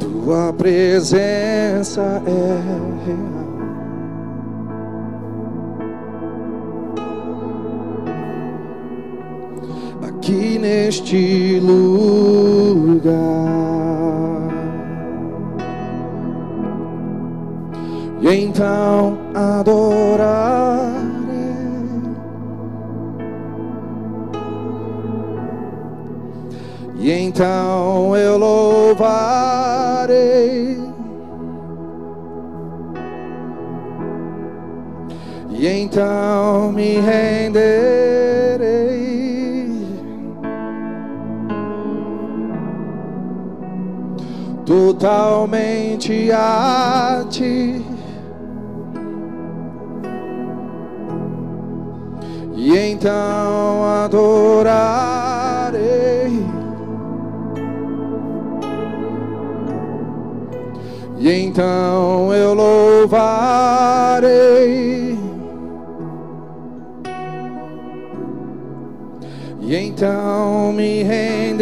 Tua 0.00 0.52
presença 0.52 2.22
é 2.26 2.60
real. 3.06 3.34
Aqui 10.08 10.58
neste 10.58 11.60
lugar. 11.60 13.14
E 18.24 18.44
então 18.44 19.18
adorarei. 19.34 20.94
E 26.98 27.12
então 27.12 28.16
eu 28.16 28.38
louvarei. 28.38 29.44
E 35.50 35.66
então 35.66 36.72
me 36.72 36.98
renderei. 37.00 37.84
Totalmente 44.64 46.32
a 46.32 47.22
ti. 47.28 47.93
E 52.74 52.90
então 52.90 53.84
adorarei. 54.04 54.74
E 61.18 61.30
então 61.30 62.34
eu 62.34 62.52
louvarei. 62.52 63.54
E 69.60 69.76
então 69.76 70.72
me 70.72 71.04
renderei. 71.04 71.54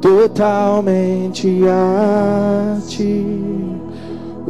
Totalmente 0.00 1.60
a 1.68 2.78
ti. 2.88 3.45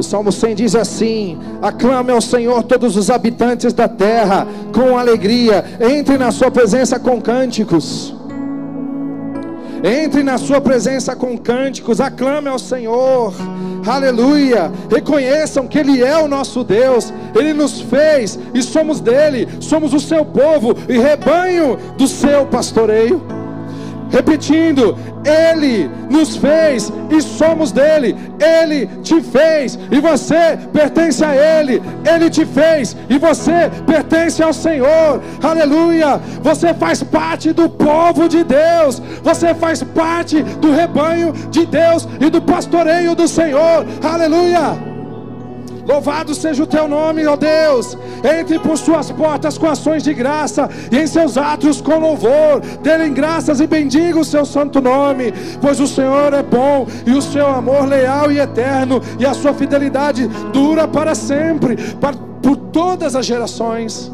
Salmo 0.07 0.31
100 0.31 0.55
diz 0.55 0.73
assim: 0.73 1.37
Aclame 1.61 2.11
ao 2.11 2.21
Senhor 2.21 2.63
todos 2.63 2.95
os 2.95 3.09
habitantes 3.09 3.73
da 3.73 3.89
terra 3.89 4.47
com 4.73 4.97
alegria, 4.97 5.65
entre 5.81 6.17
na 6.17 6.31
sua 6.31 6.49
presença 6.49 6.97
com 6.97 7.21
cânticos. 7.21 8.15
Entre 9.83 10.23
na 10.23 10.37
sua 10.37 10.59
presença 10.59 11.15
com 11.15 11.37
cânticos, 11.37 11.99
aclame 11.99 12.47
ao 12.47 12.57
Senhor. 12.57 13.33
Aleluia! 13.85 14.71
Reconheçam 14.89 15.67
que 15.67 15.77
Ele 15.77 16.01
é 16.01 16.17
o 16.17 16.27
nosso 16.27 16.63
Deus, 16.63 17.13
Ele 17.35 17.53
nos 17.53 17.81
fez 17.81 18.39
e 18.53 18.63
somos 18.63 19.01
dele, 19.01 19.47
somos 19.59 19.93
o 19.93 19.99
seu 19.99 20.23
povo 20.25 20.73
e 20.87 20.97
rebanho 20.97 21.77
do 21.97 22.07
seu 22.07 22.45
pastoreio. 22.45 23.36
Repetindo, 24.09 24.97
Ele 25.25 25.89
nos 26.09 26.35
fez 26.37 26.91
e 27.09 27.21
somos 27.21 27.71
dele. 27.71 28.15
Ele 28.39 28.87
te 29.03 29.21
fez 29.21 29.77
e 29.91 29.99
você 29.99 30.57
pertence 30.71 31.23
a 31.23 31.35
Ele. 31.35 31.81
Ele 32.05 32.29
te 32.29 32.45
fez 32.45 32.95
e 33.09 33.17
você 33.17 33.69
pertence 33.85 34.41
ao 34.41 34.53
Senhor. 34.53 35.21
Aleluia! 35.43 36.19
Você 36.41 36.73
faz 36.73 37.03
parte 37.03 37.51
do 37.51 37.69
povo 37.69 38.27
de 38.27 38.43
Deus. 38.43 39.01
Você 39.23 39.53
faz 39.53 39.83
parte 39.83 40.41
do 40.41 40.71
rebanho 40.71 41.33
de 41.51 41.65
Deus 41.65 42.07
e 42.19 42.29
do 42.29 42.41
pastoreio 42.41 43.15
do 43.15 43.27
Senhor. 43.27 43.85
Aleluia! 44.03 44.96
Louvado 45.87 46.35
seja 46.35 46.63
o 46.63 46.67
teu 46.67 46.85
nome, 46.87 47.25
ó 47.25 47.37
Deus. 47.37 47.97
Entre 48.37 48.59
por 48.59 48.77
suas 48.77 49.09
portas 49.09 49.57
com 49.57 49.67
ações 49.67 50.03
de 50.03 50.13
graça 50.13 50.69
e 50.91 50.97
em 50.97 51.07
seus 51.07 51.37
atos 51.37 51.79
com 51.79 51.97
louvor. 51.97 52.59
Dêem 52.83 53.13
graças 53.13 53.61
e 53.61 53.67
bendiga 53.67 54.19
o 54.19 54.25
seu 54.25 54.45
santo 54.45 54.81
nome, 54.81 55.33
pois 55.61 55.79
o 55.79 55.87
Senhor 55.87 56.33
é 56.33 56.43
bom 56.43 56.85
e 57.05 57.11
o 57.11 57.21
seu 57.21 57.47
amor 57.47 57.87
leal 57.87 58.29
e 58.31 58.39
eterno 58.39 59.01
e 59.17 59.25
a 59.25 59.33
sua 59.33 59.53
fidelidade 59.53 60.27
dura 60.51 60.87
para 60.87 61.15
sempre, 61.15 61.77
para, 61.93 62.17
por 62.41 62.57
todas 62.57 63.15
as 63.15 63.25
gerações. 63.25 64.11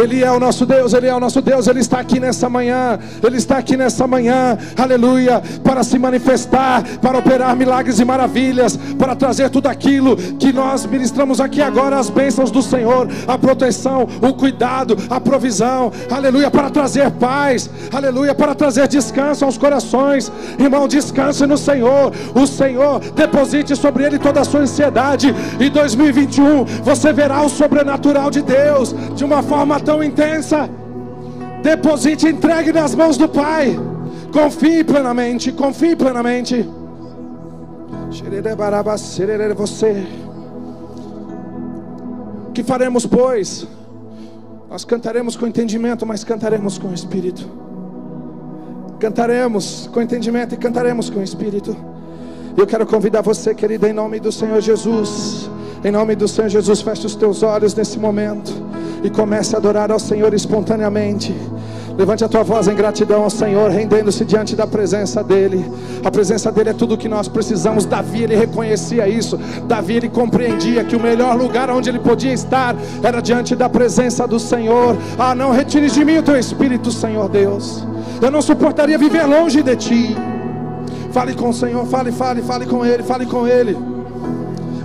Ele 0.00 0.22
é 0.22 0.30
o 0.30 0.40
nosso 0.40 0.64
Deus, 0.64 0.92
Ele 0.92 1.06
é 1.06 1.14
o 1.14 1.20
nosso 1.20 1.40
Deus, 1.40 1.66
Ele 1.66 1.80
está 1.80 2.00
aqui 2.00 2.18
nessa 2.18 2.48
manhã, 2.48 2.98
Ele 3.22 3.36
está 3.36 3.58
aqui 3.58 3.76
nessa 3.76 4.06
manhã, 4.06 4.56
aleluia, 4.76 5.42
para 5.62 5.82
se 5.82 5.98
manifestar, 5.98 6.82
para 6.98 7.18
operar 7.18 7.54
milagres 7.56 7.98
e 7.98 8.04
maravilhas, 8.04 8.76
para 8.98 9.14
trazer 9.14 9.50
tudo 9.50 9.66
aquilo 9.66 10.16
que 10.16 10.52
nós 10.52 10.86
ministramos 10.86 11.40
aqui 11.40 11.60
agora, 11.60 11.98
as 11.98 12.08
bênçãos 12.08 12.50
do 12.50 12.62
Senhor, 12.62 13.08
a 13.26 13.36
proteção, 13.36 14.08
o 14.20 14.32
cuidado, 14.32 14.96
a 15.10 15.20
provisão, 15.20 15.92
aleluia, 16.10 16.50
para 16.50 16.70
trazer 16.70 17.10
paz, 17.12 17.68
aleluia, 17.92 18.34
para 18.34 18.54
trazer 18.54 18.88
descanso 18.88 19.44
aos 19.44 19.58
corações, 19.58 20.32
irmão, 20.58 20.88
descanse 20.88 21.46
no 21.46 21.58
Senhor, 21.58 22.12
o 22.34 22.46
Senhor 22.46 23.00
deposite 23.14 23.76
sobre 23.76 24.04
Ele 24.04 24.18
toda 24.18 24.40
a 24.40 24.44
sua 24.44 24.60
ansiedade, 24.60 25.34
e 25.60 25.68
2021 25.68 26.64
você 26.82 27.12
verá 27.12 27.42
o 27.42 27.48
sobrenatural 27.48 28.30
de 28.30 28.42
Deus, 28.42 28.94
de 29.14 29.24
uma 29.24 29.42
forma 29.42 29.81
tão 29.82 30.02
intensa. 30.02 30.68
Deposite, 31.62 32.26
entregue 32.26 32.72
nas 32.72 32.94
mãos 32.94 33.16
do 33.16 33.28
Pai. 33.28 33.78
Confie 34.32 34.82
plenamente, 34.82 35.52
confie 35.52 35.94
plenamente. 35.94 36.68
Você. 39.54 40.06
O 42.48 42.52
que 42.52 42.62
faremos, 42.62 43.06
pois? 43.06 43.66
Nós 44.68 44.84
cantaremos 44.84 45.36
com 45.36 45.46
entendimento, 45.46 46.04
mas 46.06 46.24
cantaremos 46.24 46.78
com 46.78 46.92
espírito. 46.92 47.48
Cantaremos 48.98 49.88
com 49.92 50.00
entendimento 50.00 50.54
e 50.54 50.58
cantaremos 50.58 51.10
com 51.10 51.22
espírito. 51.22 51.76
Eu 52.56 52.66
quero 52.66 52.86
convidar 52.86 53.22
você, 53.22 53.54
querida, 53.54 53.88
em 53.88 53.92
nome 53.92 54.20
do 54.20 54.32
Senhor 54.32 54.60
Jesus. 54.60 55.50
Em 55.84 55.90
nome 55.90 56.14
do 56.14 56.28
Senhor 56.28 56.48
Jesus, 56.48 56.80
feche 56.80 57.06
os 57.06 57.16
teus 57.16 57.42
olhos 57.42 57.74
nesse 57.74 57.98
momento 57.98 58.71
e 59.02 59.10
comece 59.10 59.54
a 59.54 59.58
adorar 59.58 59.90
ao 59.90 59.98
Senhor 59.98 60.32
espontaneamente. 60.34 61.34
Levante 61.96 62.24
a 62.24 62.28
tua 62.28 62.42
voz 62.42 62.68
em 62.68 62.74
gratidão 62.74 63.24
ao 63.24 63.30
Senhor, 63.30 63.70
rendendo-se 63.70 64.24
diante 64.24 64.56
da 64.56 64.66
presença 64.66 65.22
dEle. 65.22 65.64
A 66.02 66.10
presença 66.10 66.50
dEle 66.50 66.70
é 66.70 66.72
tudo 66.72 66.94
o 66.94 66.98
que 66.98 67.08
nós 67.08 67.28
precisamos. 67.28 67.84
Davi, 67.84 68.22
ele 68.22 68.34
reconhecia 68.34 69.06
isso. 69.06 69.38
Davi, 69.66 69.96
ele 69.96 70.08
compreendia 70.08 70.84
que 70.84 70.96
o 70.96 71.00
melhor 71.00 71.36
lugar 71.36 71.70
onde 71.70 71.90
ele 71.90 71.98
podia 71.98 72.32
estar 72.32 72.74
era 73.02 73.20
diante 73.20 73.54
da 73.54 73.68
presença 73.68 74.26
do 74.26 74.40
Senhor. 74.40 74.96
Ah, 75.18 75.34
não 75.34 75.50
retires 75.50 75.92
de 75.92 76.04
mim 76.04 76.18
o 76.18 76.22
teu 76.22 76.38
espírito, 76.38 76.90
Senhor 76.90 77.28
Deus. 77.28 77.86
Eu 78.20 78.30
não 78.30 78.40
suportaria 78.40 78.96
viver 78.96 79.24
longe 79.24 79.62
de 79.62 79.76
ti. 79.76 80.16
Fale 81.12 81.34
com 81.34 81.50
o 81.50 81.54
Senhor, 81.54 81.84
fale, 81.86 82.10
fale, 82.10 82.40
fale 82.40 82.64
com 82.64 82.86
Ele, 82.86 83.02
fale 83.02 83.26
com 83.26 83.46
Ele. 83.46 83.76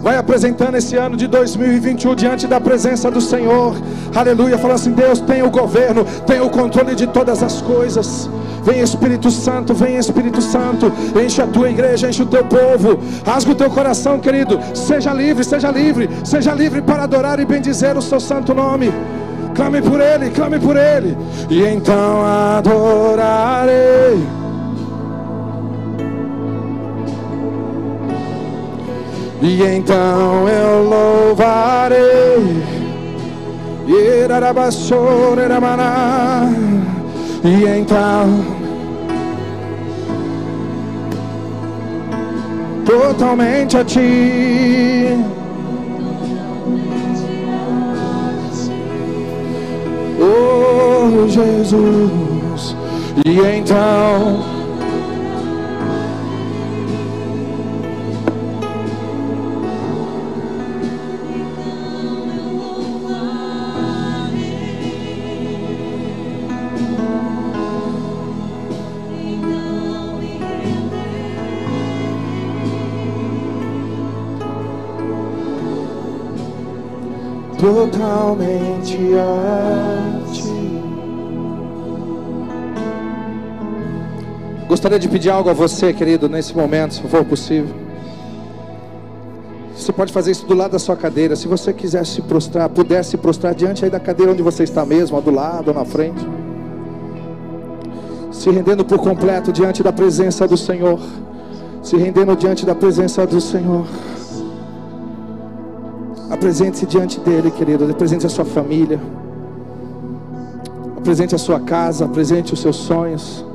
Vai 0.08 0.16
apresentando 0.16 0.76
esse 0.78 0.96
ano 0.96 1.18
de 1.18 1.28
2021 1.28 2.16
diante 2.16 2.48
da 2.48 2.62
presença 2.62 3.12
do 3.12 3.20
Senhor. 3.20 3.76
Aleluia. 4.16 4.58
Fala 4.58 4.76
assim: 4.76 4.94
Deus 4.94 5.20
tem 5.20 5.44
o 5.44 5.50
governo, 5.50 6.06
tem 6.26 6.40
o 6.40 6.50
controle 6.50 6.96
de 6.96 7.08
todas 7.08 7.44
as 7.44 7.62
coisas. 7.62 8.30
Vem 8.64 8.80
Espírito 8.80 9.30
Santo, 9.30 9.74
vem 9.74 9.98
Espírito 9.98 10.42
Santo, 10.42 10.94
enche 11.22 11.42
a 11.42 11.48
tua 11.48 11.70
igreja, 11.70 12.08
enche 12.08 12.24
o 12.24 12.26
teu 12.26 12.46
povo, 12.46 12.98
rasga 13.26 13.52
o 13.52 13.56
teu 13.56 13.70
coração, 13.70 14.18
querido. 14.18 14.58
Seja 14.74 15.12
livre, 15.12 15.44
seja 15.44 15.70
livre, 15.72 16.10
seja 16.24 16.54
livre 16.54 16.82
para 16.82 17.04
adorar 17.04 17.42
e 17.42 17.46
bendizer 17.46 17.98
o 17.98 18.02
seu 18.02 18.22
santo 18.22 18.54
nome. 18.54 18.94
Clame 19.54 19.82
por 19.82 20.00
Ele, 20.00 20.30
clame 20.30 20.58
por 20.58 20.78
Ele, 20.78 21.18
e 21.50 21.64
então 21.64 22.22
adorarei. 22.56 24.26
E 29.42 29.64
então 29.64 30.48
eu 30.48 30.90
louvarei. 30.90 31.98
E 37.44 37.66
então 37.66 38.58
totalmente 42.86 43.78
a 43.78 43.84
ti. 43.84 45.18
Oh 50.20 51.28
Jesus, 51.28 52.76
e 53.26 53.40
então 53.40 54.57
totalmente 77.68 78.98
a 79.16 80.32
ti. 80.32 80.48
Gostaria 84.68 84.98
de 85.00 85.10
pedir 85.10 85.30
algo 85.30 85.50
a 85.50 85.54
você, 85.54 85.92
querido, 85.92 86.30
nesse 86.30 86.56
momento, 86.56 86.94
se 86.96 87.02
for 87.02 87.26
possível. 87.26 87.76
Você 89.76 89.92
pode 89.92 90.14
fazer 90.14 90.32
isso 90.32 90.46
do 90.46 90.54
lado 90.54 90.72
da 90.72 90.80
sua 90.80 90.96
cadeira. 90.96 91.36
Se 91.36 91.48
você 91.48 91.74
quiser 91.74 92.06
se 92.06 92.22
prostrar, 92.22 92.70
puder 92.70 93.04
se 93.04 93.18
prostrar 93.18 93.54
diante 93.54 93.84
aí 93.84 93.92
da 93.92 94.00
cadeira 94.00 94.32
onde 94.32 94.42
você 94.42 94.64
está 94.64 94.86
mesmo, 94.86 95.22
do 95.22 95.32
lado 95.32 95.70
ou 95.70 95.74
na 95.74 95.86
frente. 95.86 96.26
Se 98.32 98.50
rendendo 98.50 98.84
por 98.86 99.00
completo 99.00 99.52
diante 99.52 99.84
da 99.84 99.92
presença 99.92 100.48
do 100.48 100.58
Senhor. 100.58 101.00
Se 101.82 101.96
rendendo 101.96 102.36
diante 102.36 102.66
da 102.66 102.76
presença 102.76 103.26
do 103.26 103.40
Senhor. 103.40 103.86
Apresente-se 106.30 106.86
diante 106.86 107.20
dele, 107.20 107.52
querido. 107.52 107.90
Apresente 107.90 108.26
a 108.26 108.30
sua 108.30 108.46
família. 108.46 109.00
Apresente 110.98 111.34
a 111.36 111.38
sua 111.38 111.60
casa. 111.60 112.06
Apresente 112.06 112.54
os 112.54 112.60
seus 112.60 112.76
sonhos. 112.76 113.46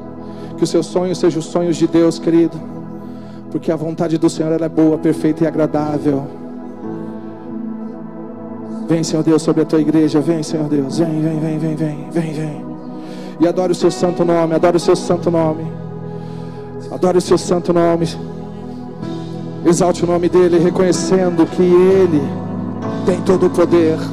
Que 0.57 0.65
os 0.65 0.71
seus 0.71 0.87
sonhos 0.87 1.19
sejam 1.19 1.41
os 1.41 1.47
sonhos 1.47 1.77
de 1.77 1.87
Deus, 1.87 2.19
querido. 2.19 2.59
Porque 3.51 3.71
a 3.71 3.77
vontade 3.77 4.17
do 4.17 4.31
Senhor 4.31 4.61
é 4.61 4.69
boa, 4.69 4.97
perfeita 4.97 5.45
e 5.45 5.47
agradável. 5.47 6.25
Vem, 8.89 9.05
Senhor 9.05 9.23
Deus, 9.23 9.43
sobre 9.43 9.63
a 9.63 9.65
tua 9.65 9.81
igreja. 9.81 10.21
Vem, 10.21 10.43
Senhor 10.43 10.69
Deus. 10.69 10.99
Vem, 10.99 11.21
vem, 11.21 11.39
vem, 11.41 11.59
vem, 11.59 11.77
vem, 11.77 12.11
vem, 12.11 12.33
vem. 12.33 12.65
E 13.41 13.47
adore 13.47 13.73
o 13.73 13.75
seu 13.75 13.91
santo 13.91 14.25
nome, 14.25 14.55
adore 14.55 14.77
o 14.77 14.81
seu 14.81 14.97
santo 14.97 15.31
nome. 15.31 15.67
Adore 16.91 17.19
o 17.19 17.21
seu 17.21 17.37
santo 17.37 17.73
nome. 17.73 18.07
Exalte 19.65 20.05
o 20.05 20.07
nome 20.07 20.29
dele, 20.29 20.59
reconhecendo 20.59 21.47
que 21.47 21.63
ele 21.63 22.23
tem 23.05 23.21
todo 23.23 23.47
o 23.47 23.51
poder. 23.51 24.12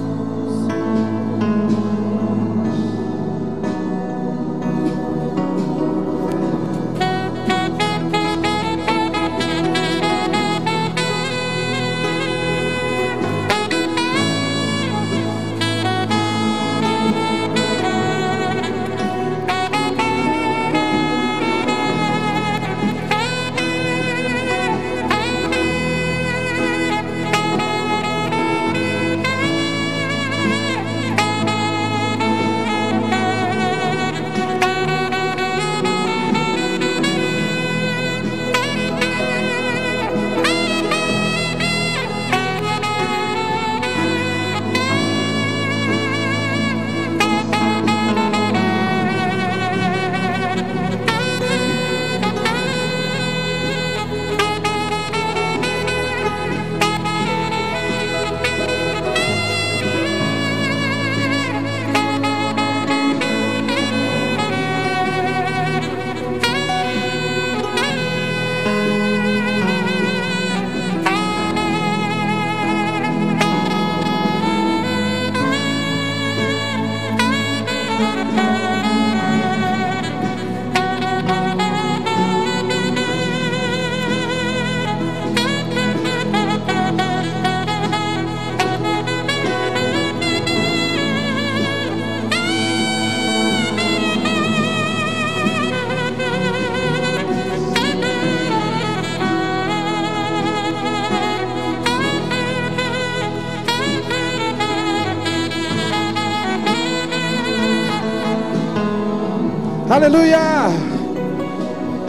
Aleluia! 110.10 110.74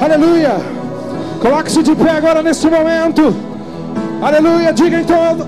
Aleluia! 0.00 0.56
Coloque-se 1.38 1.82
de 1.82 1.94
pé 1.94 2.12
agora 2.12 2.42
nesse 2.42 2.66
momento. 2.66 3.36
Aleluia! 4.22 4.72
Diga 4.72 5.00
em 5.00 5.04
todo. 5.04 5.46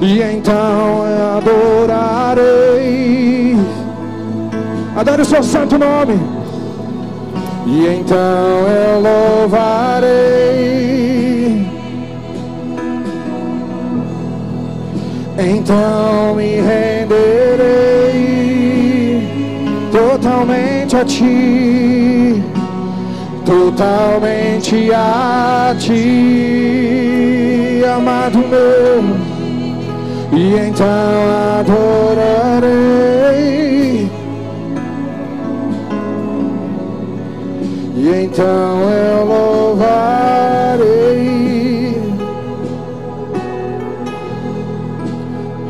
E 0.00 0.22
então 0.22 1.04
eu 1.04 1.38
adorarei. 1.38 2.46
Adore 4.94 5.22
o 5.22 5.24
seu 5.24 5.42
santo 5.42 5.76
nome. 5.76 6.14
E 7.66 7.88
então 7.88 8.68
eu 8.68 9.00
louvarei. 9.40 10.08
Então 15.36 16.36
me 16.36 16.60
renderei 16.60 17.89
a 20.96 21.04
ti, 21.04 22.42
totalmente 23.44 24.90
a 24.92 25.74
ti, 25.78 27.02
amado 27.84 28.38
meu, 28.38 29.04
e 30.32 30.56
então 30.68 31.30
adorarei, 31.60 32.70
e 37.96 38.08
então 38.24 38.90
eu 38.90 39.24
louvarei, 39.26 40.90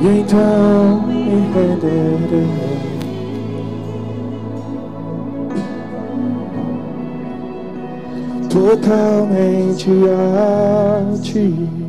e 0.00 0.06
então 0.20 1.02
me 1.06 1.24
renderei. 1.54 2.59
Totalmente 8.50 9.88
a 10.10 11.02
ti. 11.22 11.79